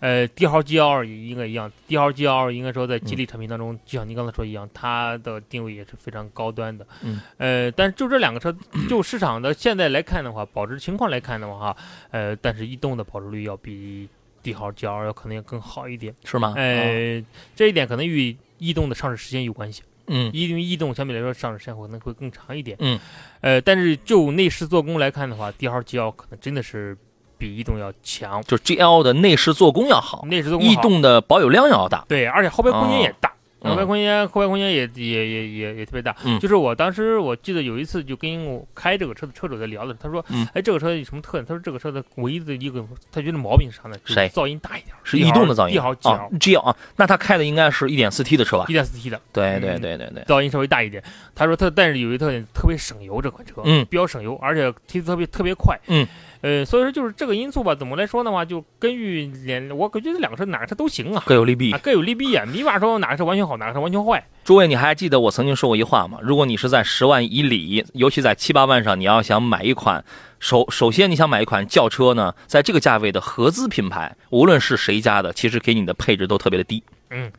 [0.00, 6.86] 呃，帝豪 GL 也应该一样，帝豪 GL 应该说在吉利产品当中，就像您刚才说一样，它的定位也是非常高端的。
[7.02, 8.54] 嗯，呃，但是就这两个车，
[8.88, 11.76] 就市场的现在来看的话，保值情况来看的话，哈，
[12.10, 14.08] 呃，但是逸动的保值率要比
[14.42, 16.14] 帝豪 GL 要可能要更好一点。
[16.24, 16.50] 是吗？
[16.50, 22.76] 哦呃，这一点可能与逸动的上市时间有关系，嗯因为逸动相对来说上市时间可能会更长一点。
[22.80, 22.98] 嗯，
[23.40, 26.96] 呃，但是就内饰做工来看的话，帝豪 GL 可能真的是
[27.38, 32.04] 比逸动要强，就是 GL 的内饰做工要好，内饰做工好逸动的保有量要大。
[32.08, 33.30] 对，而且后排空间也大。
[33.30, 33.32] 嗯
[33.64, 36.14] 后排空间，后排空间也也也也也特别大。
[36.24, 43.96] 嗯就是我当时我记得有一次就跟我开这个车的车主在聊的时候，他说：“嗯哎，这个车有什么特点？”他说：“这个车的唯一的一个他觉得毛病是啥呢？
[44.04, 48.72] 就是谁噪音大一点，是逸动的噪音帝豪啊 GL，GL 啊，那他开的应该是一点四 T 的车吧一？
[48.72, 51.02] 点四 T 的，对嗯对对对对，噪音稍微大一点。
[51.34, 56.06] 他说他但是有一个特点，特别省油，这款车，嗯比较省油，而且提速特别特别快，嗯，
[56.42, 61.78] 呃，所以说就是这个因素吧，怎么来说的话，就根据两，我感觉这两个车哪个车都行啊，各有利弊啊，。
[61.78, 64.24] 各有利弊啊，没法说哪个车完全好，哪个车完全坏。
[64.44, 66.18] 诸位，你还记得我曾经说过一话吗？
[66.22, 70.04] 如果你是在十万以里，尤其在七八万上，你要想买一款
[70.38, 77.32] 首首先你想买一款轿车呢，在这个价位的合资品牌，无论是谁家的，其实给你的配置都特别的低，嗯，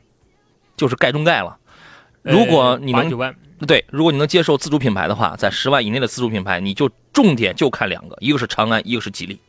[0.75, 1.57] 就是盖中盖了。
[2.27, 3.35] 如果你能八九万，
[3.65, 9.39] 对，如果你能接受自主品牌的话，在十万以内的自主品牌，你就重点就看两个，一个是长安，一个是吉利，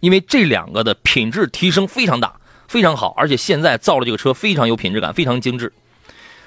[0.00, 2.34] 因为这两个的品质提升非常大，
[2.68, 5.72] 非常好，而且现在造的这个车非常有品质感，非常精致。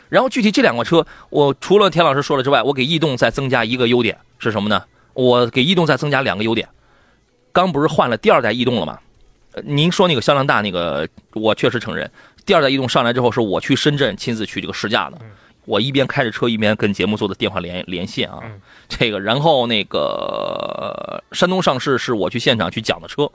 [0.08, 4.84] 然后具体这两个车，我除了田老师说了之外，我给逸动再增加一个优点是什么呢？
[5.14, 6.68] 我给逸动再增加两个优点。
[7.52, 9.00] 刚不是换了第二代逸动了吗？
[9.52, 12.10] 呃您说那个销量大那个，我确实承认。
[12.46, 15.28] 第二代逸动上来之后，是我去深圳亲自去这个试驾的嗯。
[15.70, 18.40] 我一边开着车，一边跟节目做的电话连连线啊。
[18.44, 23.30] 嗯这个，然后那个山东上市是我去现场去讲的车，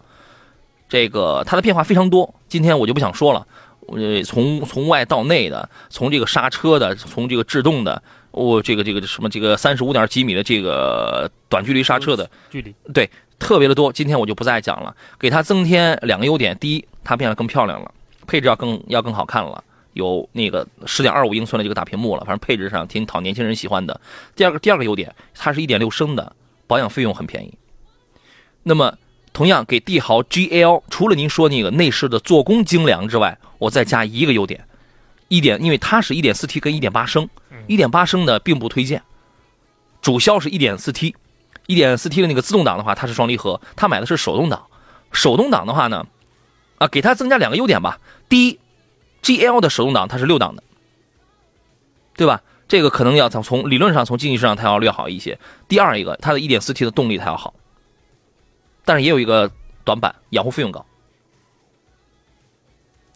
[0.88, 2.34] 这个它的变化非常多。
[2.48, 3.46] 今天我就不想说了。
[3.86, 14.92] 呃，从从外到内的，从这个刹车的，从这个制动的，我、这个这个什么这个三十五点几米的这个短距离刹车的，距离，对特别的多，今天我就不再讲了。
[15.20, 17.94] 给它增添两个优点：第一，它变得更漂亮了，
[18.26, 19.62] 配置要更要更好看了，
[19.94, 24.00] 有那个十点二五英寸的这个大屏幕了，反正配置上挺讨年轻人喜欢的。
[24.36, 26.34] 第二个第二个优点，它是一点六升的，
[26.66, 27.52] 保养费用很便宜。
[28.62, 28.96] 那么
[29.32, 34.64] 同样给帝豪 GL，除了您说那个内饰的做工精良之外，我再加一个优点，
[35.28, 37.28] 一点，因为它是一点四 T 跟一点八升，
[37.66, 39.02] 一点八升的并不推荐，
[40.02, 41.16] 主销是一点四 T。
[41.66, 44.66] 一点四 T 的那个自动挡的话，它是双离合，他买的是手动挡。
[45.12, 46.06] 手动挡的话呢，
[46.76, 47.98] 啊，给它增加两个优点吧。
[48.28, 48.58] 第一
[49.24, 50.62] ，GL 的手动挡它是六档的，
[52.14, 52.40] 对吧？
[52.68, 55.38] 这个可能要从从理论上从经济上它要略好一些。
[55.68, 57.52] 第二一个，它的 1.4T 的动力它要好，
[58.84, 59.50] 但是也有一个
[59.84, 60.84] 短板，养护费用高。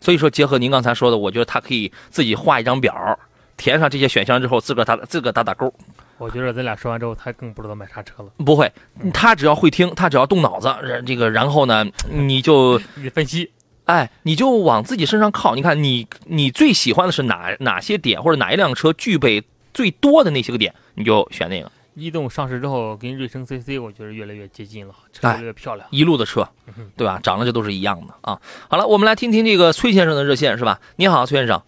[0.00, 3.18] 所以说，结合您刚才说的，我觉得他可以自己画一张表，
[3.56, 5.72] 填上这些选项之后，自个打自个打打勾。
[6.18, 8.30] 我觉得咱俩说完之后，他更不知道买啥车了。
[8.44, 8.70] 不会，
[9.14, 13.50] 他只要会听，他只要动脑子，然这个然后呢，你就你分析，
[13.88, 15.54] 哎，你就往自己身上靠。
[15.54, 21.72] 你看，你你最喜欢的是哪哪些点，或者哪一辆车具备最多的那些个点，你就选那个。
[21.94, 25.88] 逸动上市之后，跟瑞声 CC 我觉得越来越接近了，越来越漂亮。
[25.90, 26.46] 一路的车
[26.98, 27.18] 对吧？
[27.22, 28.38] 长得这都是一样的啊。
[28.68, 30.78] 好了，我们来听听这个崔先生的热线是吧？
[30.96, 31.60] 你好，崔先生，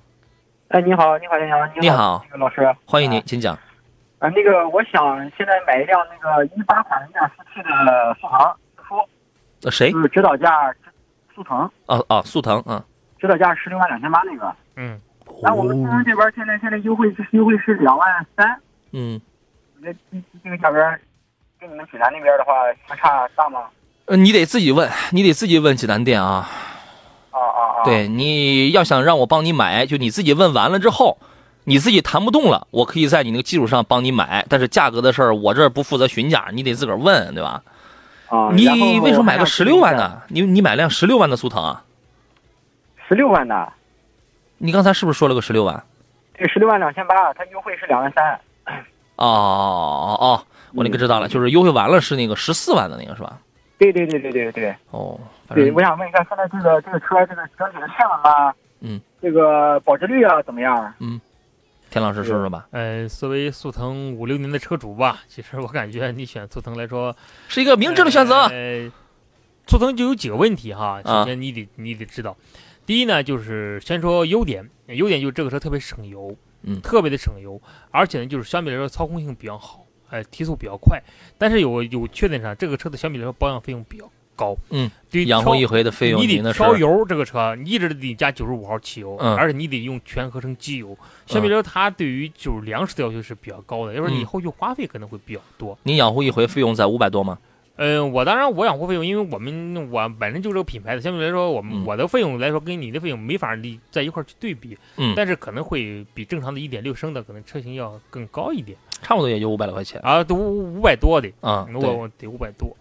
[0.68, 3.58] 哎，你好，你好，先生，你好，那个老师，欢迎您，请讲。
[4.18, 9.08] 啊，那个我想现在买一辆那个一八款一点四 T 的速腾斯夫，
[9.62, 9.90] 呃，谁？
[9.90, 10.72] 就是指导价
[11.40, 12.84] 速腾，哦哦，速腾，啊。
[13.18, 14.54] 指导价十六万两千八那个。
[14.76, 15.00] 嗯，
[15.42, 18.60] 那我们这边现在现在优惠是优惠是两万三，
[18.92, 19.18] 嗯，
[19.80, 20.78] 那这这个价格
[21.58, 22.52] 跟你们济南那边的话
[22.86, 23.60] 相差大吗？
[24.04, 26.46] 呃，你得自己问，你得自己问济南店啊。
[27.30, 31.16] 啊啊啊！，对，你要想让我帮你买，就你自己问完了之后，
[31.64, 37.62] 你自己谈不动了，我可以在你那个基础上帮你买，但是价格的事儿我这儿不负责询价，你得自个儿问，对吧？
[38.30, 39.96] 啊，你为什么买个十六万？
[39.96, 40.22] 的？
[40.28, 41.84] 你你买辆十六万的速腾啊？
[43.08, 43.72] 十六万的，
[44.58, 45.82] 你刚才是不是说了个十六万？
[46.34, 48.40] 这十六万两千八，它优惠是两万三。
[49.16, 50.42] 哦哦哦，
[50.74, 53.36] 我那个知道了，就是优惠完了是那个十四万的那个是吧？
[53.78, 54.74] 对对对对对对。
[54.90, 55.18] 哦，
[55.48, 60.94] 对，我想问一下，现在这个这个车这个整体的性能啊，嗯，这个保值率啊怎么样？
[61.90, 67.14] 田老师说说吧，呃，作为速腾五六年的车主吧，其实我感觉你选速腾来说，
[67.48, 68.42] 是一个明智的选择。
[68.44, 68.90] 呃，
[69.66, 72.36] 速腾就有几个问题哈，啊首先你得你得知道，
[72.86, 76.80] 第一呢就是先说优点，优点就是这个车特别省油，嗯。
[76.80, 77.60] 特别的省油，
[77.90, 81.02] 而且呢就是相比来说操控性比较好，呃，提速比较快，
[81.38, 84.08] 但是有有缺点上，这个车的相比来说保养费用比较
[84.40, 90.96] 高，嗯，对于养护一回的费用，你得烧油，这个车你一直得加九十五号汽油，嗯而且你得用全合成机油。
[91.26, 95.76] 相比来说，它对于就是粮食的要求是比较高的，要说你嗯后续花费可能会比较多。
[95.82, 97.36] 你养护一回费用在五百多吗？
[97.82, 111.32] 嗯、我当然我养护费用，因为我们我本身就这个品牌的，相对来说，我们、嗯我的费用来说跟你的费用没法你在一块儿去对比，嗯，但是可能会比正常的一点六升的可能车型要更高一点差不多也就五百来块钱啊，都五百多的。
[111.40, 111.66] 啊。
[111.72, 112.76] 我，我得五百多，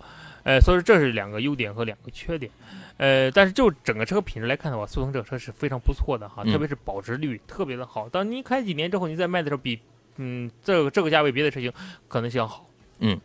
[0.50, 2.52] 呃，所以说这是两个优点和两个缺点，
[2.98, 8.10] 呃，但是就整个车品质来看的话，速腾这个车是非常不错的哈，嗯特别是保值率特别的好。
[8.10, 9.80] 当你开几年之后，你再卖的时候比，
[10.16, 11.72] 嗯，这个这个价位别的车型
[12.08, 12.68] 可能性要好。
[12.98, 13.22] 嗯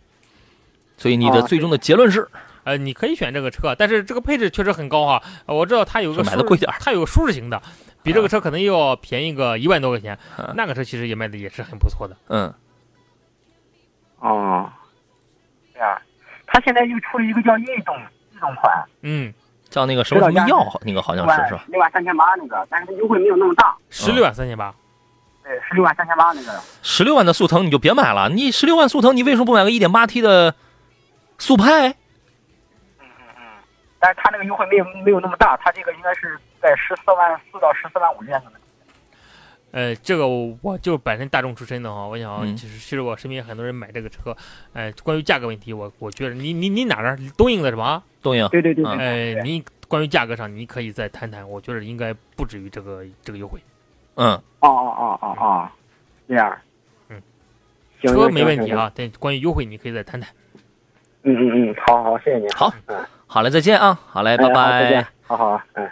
[0.98, 2.28] 所以你的啊最终的结论是
[2.64, 5.22] 呃，你可以选这个车，但是这个配置确实很高哈。
[5.46, 7.62] 呃我知道它有一个买的贵点儿它有个舒适型的，
[8.02, 10.18] 比这个车可能又要便宜个一万多块钱。
[10.36, 12.14] 啊那个车其实也卖的也是很不错的。
[12.28, 12.52] 嗯，
[14.20, 14.70] 哦，
[15.72, 16.00] 这样，
[16.54, 17.96] 它现在又出了一个叫逸动
[18.32, 19.34] 逸动款，嗯，
[19.68, 21.64] 叫那个什么什么药，那个好像是是吧？
[21.66, 24.72] 六万三千八那个，但是它优惠没有那么大，十六万三千八。
[25.42, 26.52] 对，十六万三千八那个。
[26.80, 30.54] 十六万的速腾你就别买了，你十六万速腾，你为什么不买个一点八 T 的
[31.38, 31.88] 速派？
[31.88, 31.94] 嗯
[33.00, 33.42] 嗯嗯，
[33.98, 38.52] 但是它那个优惠没有没有那么大，它这个应该是在十四万四到十四万五之间的。
[39.74, 44.32] 呃，这个我我就本身大众出身的哈，我想嗯其实其实我身边很多人买这个车，
[44.72, 47.18] 呃，关于价格问题，我我觉得你你你哪儿？
[47.36, 48.00] 东营的是吧？
[48.22, 53.58] 东营，对对对嗯，呃，你关于价格上你可以再谈谈，我觉得应该不止于这个这个优惠，
[54.14, 54.28] 嗯，
[54.60, 55.68] 哦哦哦哦哦，
[56.28, 56.56] 这样。
[57.08, 57.20] 嗯，
[58.00, 58.70] 行车没问题。
[58.70, 60.30] 啊，但关于优惠你可以再谈谈。
[61.24, 62.48] 嗯嗯嗯，好好，谢谢您。
[62.50, 65.08] 好嗯，好嘞，再见啊，好嘞，拜拜好再见拜。。
[65.26, 65.90] 好好，嗯。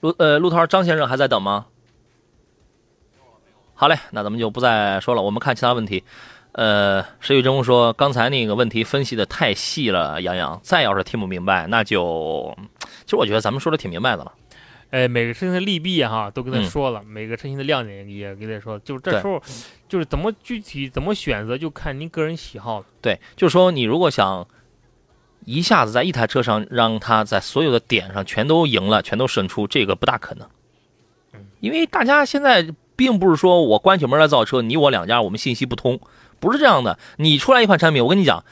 [0.00, 1.66] 陆呃，陆涛张先生还在等吗？
[3.74, 6.02] 好嘞，那咱们就不再说了，我们看其他问题。
[6.52, 12.56] 呃，石宇中说，刚才那个问题分析的太细了，杨洋，再要是听不明白，那就，
[13.04, 14.32] 其实我觉得咱们说的挺明白的了。
[14.90, 19.42] 哎，每个车型的利弊哈都跟他嗯说了，每个车型的亮点也跟他说，就是这时候
[19.88, 22.86] 就是怎么具体怎么选择，就看您个人喜好了。
[23.02, 24.46] 对，就是说你如果想
[25.44, 30.48] 一下子在一台车上让它在所有的点上全都赢了，全都胜出，这个不大可能。
[31.58, 32.64] 因为大家现在
[32.96, 36.00] 并不是说我关起门来造车，你我两家我们信息不通，
[36.40, 36.98] 不是这样的。
[37.16, 38.44] 你出来一款产品，我跟你讲，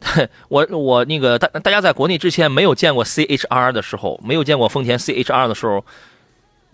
[0.48, 5.84] 我我那个大大家在国内之前没有见过 CHR 的时候，没有见过丰田 CHR 的时候，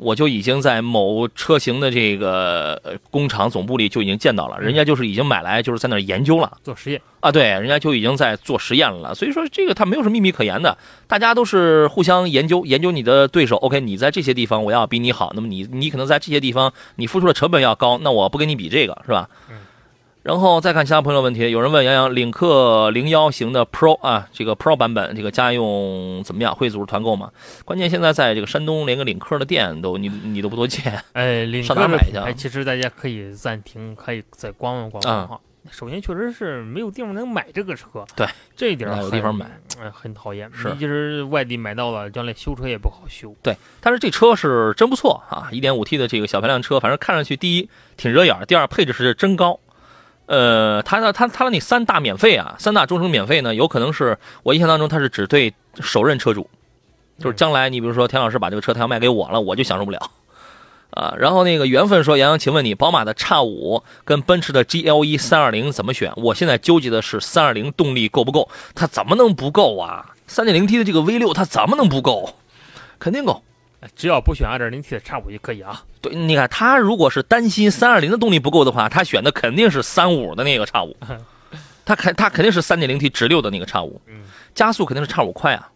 [0.02, 9.14] 我就已经在某车型的这个呃工厂总部里就已经见到了，人家就是已经买来就是在那儿研究了做实验，啊，对，人家就已经在做实验了。
[9.14, 13.56] 所以说这个它没有什么秘密可言的，大家都是互相研究研究你的对手。
[13.56, 19.28] OK，你在这些地方我要比你好，那么你你可能在这些地方你付出的成本要高，那我不跟你比这个是吧？
[19.50, 19.56] 嗯。
[20.22, 26.54] 然后再看其他朋友问题，有人问杨洋，领克零幺型的 Pro 啊，这个 Pro 版本，这个家用怎么样？
[26.54, 27.30] 会组织团购吗？
[27.64, 31.02] 关键现在在这个山东连个领克的店都你你都不多见。
[31.14, 35.40] 哎，领上哪买去啊品牌其实大家可以暂停，可以再观望观望哈。
[35.70, 39.46] 首先，确实是没有地方能买这个车，对这一点儿哪有地方买，
[39.80, 40.50] 呃，很讨厌。
[40.52, 43.34] 是你就是外地买到了，将来修车也不好修。
[43.42, 49.58] 对，但是这车是真不错啊一点五 T 的这个小排量车，反正看上去第一挺惹眼，第二配置是真高。
[50.30, 56.48] 呃，它的它它的那三大免费啊，三大终身免费呢，有可能是我印象当中它是只对首任车主，
[57.18, 59.98] 就是将来你比如说田老师把这个车他要卖给我了，我就享受不了。
[60.92, 66.12] 啊，然后那个缘分说，杨洋，请问你宝马的 X 五跟奔驰的 GLE 三二零怎么选？
[66.14, 68.48] 我现在纠结的是三二零动力够不够？
[68.76, 70.14] 它怎么能不够啊？
[70.28, 72.36] 三点零 T 的这个 V 六它怎么能不够？
[73.00, 73.42] 肯定够。
[73.80, 75.82] 哎只要不选 2.0T 的 X 五就可以啊。
[76.00, 80.96] 对，你看他如果是担心三二零的动力不够的话，他选的肯定是三五的那个 X 五，
[81.84, 84.22] 他肯他肯定是三点零 T 直六的那个 X 五，嗯，
[84.54, 85.70] 加速肯定是 X 五快啊，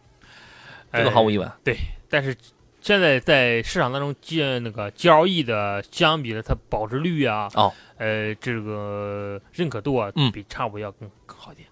[0.92, 1.50] 这个毫无疑问。
[1.62, 1.76] 对，
[2.08, 2.36] 但是
[2.80, 11.66] 现在在市场当中，G 那个 GLE 的相比的它保值率啊，哦，呃，这个认可度啊，嗯比 X 五要更更好一点。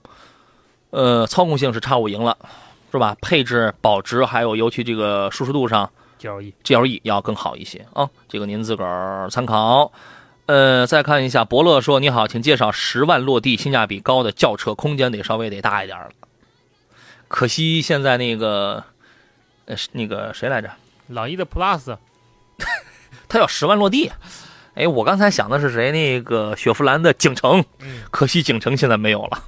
[0.91, 2.37] 呃，操控性是 X 五赢了，
[2.91, 3.17] 是吧？
[3.23, 5.91] 配置、保值还有尤其这个舒适度上
[6.23, 9.93] GLE，GLE 要更好一些啊，这个您自个儿参考。
[10.47, 16.09] 呃，再看一下，伯乐说：“你好，请介绍十万落地、性价比高的轿车，空间得稍微得大一点了。
[17.29, 18.85] 可惜现在那个，
[19.67, 20.71] 呃，那个谁来着？
[21.09, 21.97] 朗逸的 Plus
[23.29, 24.11] 他要十万落地。
[24.75, 25.93] 哎，我刚才想的是谁？
[25.93, 29.45] 那个雪佛兰的景程，嗯，可惜景程现在没有了。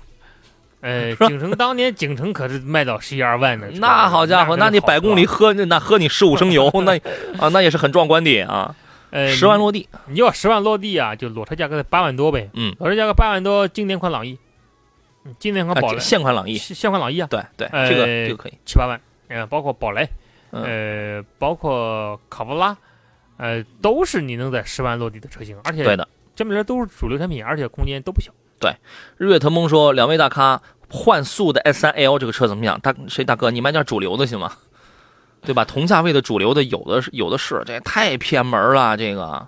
[0.85, 6.93] 呃， 景程当年景程可是卖到十一二万呢，那好家伙，那你百公里喝，那那喝你十五升油， 那
[7.39, 8.77] 啊那也是很壮观的啊！
[9.09, 14.39] 呃，十万落地，你要十万落地啊，就裸车价格在八万多呗，嗯，裸车价格八万多，经典款朗逸，
[15.25, 18.53] 嗯经典款宝现款朗逸，现现款朗逸啊，对对，呃这个这个可以。
[18.67, 20.07] 七八万，呃，包括宝来，
[20.51, 22.77] 嗯呃，包括卡罗拉，
[23.39, 26.07] 呃，都是你能在十万落地的车型，而且对的，
[26.37, 28.31] 这么些都是主流产品，而且空间都不小。
[28.61, 28.73] 对
[29.19, 30.61] 日月腾梦说，两位大咖
[30.97, 32.79] 幻速的 S 3 L 这个车怎么样？
[32.81, 34.53] 大谁大哥，你买点主流的行吗？
[35.43, 35.65] 对吧？
[35.65, 39.45] 同价位的主流的有的是有的是，这也太偏门了，这个，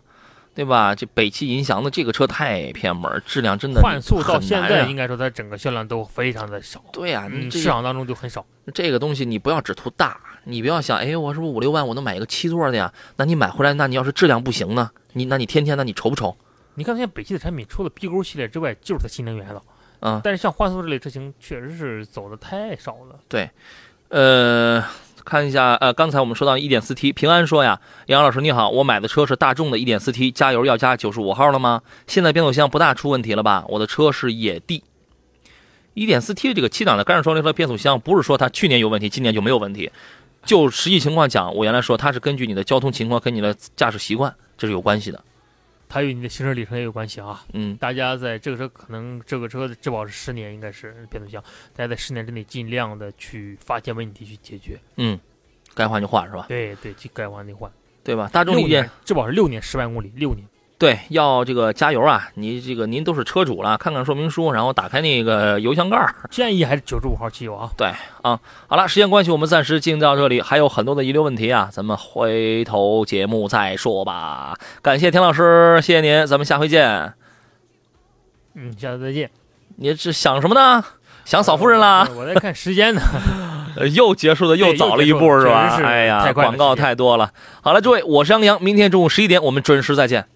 [0.55, 0.93] 对吧？
[0.93, 8.45] 这北汽银翔的这个车太偏门，质量真的幻速到很现在应该说它整个销量都非常的少，对呀、你嗯，市场当中就很少。
[8.75, 12.93] 这个东西你不要只图大，你不要想，哎，我是不是五六万我能买一个七座的呀？
[13.17, 14.91] 那你买回来，那你要是质量不行呢？
[15.13, 16.37] 你那你天天那你愁不愁？
[16.75, 19.63] 你看，现在北汽的产品除了 B 勾系列之外，就是它新能源了。
[20.01, 23.19] 嗯，但是像幻速这类车型，确实是走的太少了。
[23.29, 23.51] 对
[24.09, 24.85] 呃，
[25.25, 31.83] 看一下，呃，刚才我们说到 1.4T，平安说呀，杨老师你好，我买的车是大众的 1.4T，加油要加95号了吗？
[32.07, 33.65] 现在变速箱不大出问题了吧？
[33.69, 34.85] 我的车是野地。
[35.95, 39.91] 1.4T 的这个七档的干式双离合变速箱，不是说它去年有问题，今年就没有问题。
[40.45, 45.25] 就实际情况讲，我原来说它是根据你的交通情况跟你的驾驶习惯，这是有关系的。
[45.89, 47.45] 它与你的行驶里程也有关系啊。
[47.53, 51.43] 嗯，大家在这个车可能这个车的质保是十年，应该是变速箱，
[51.75, 54.79] 大家在十年之内尽量的去发现问题去解决。
[54.97, 55.19] 嗯，
[55.75, 56.47] 该换就换是吧？
[56.49, 57.71] 对对，去该换得换。
[58.03, 58.31] 对吧？
[58.33, 60.47] 大众理解六年，质保是六年，十万公里，六年。
[60.79, 62.29] 对，要这个加油啊！
[62.35, 66.15] 你这个您都是车主了，看看说明书，然后打开那个油箱盖儿。
[66.31, 67.71] 建议还是九十五号汽油啊。
[67.79, 67.89] 对
[68.21, 74.55] 啊，好了，时间关系，我们暂时进行到这里，还有很多的遗留问题啊，咱们回头节目再说吧。
[74.83, 77.15] 感谢田老师，谢谢您，咱们下回见。
[78.55, 79.31] 嗯，下次再见。
[79.77, 80.85] 你是想什么呢？
[81.25, 82.07] 想扫夫人啦？
[82.15, 83.01] 我在看时间呢。
[83.77, 85.75] 呃 又结束的又早了一步是吧？
[85.79, 87.31] 是哎呀，广告太多了。
[87.63, 90.27] 好了，诸位，我是杨洋，明天中午十一点我们准时再见。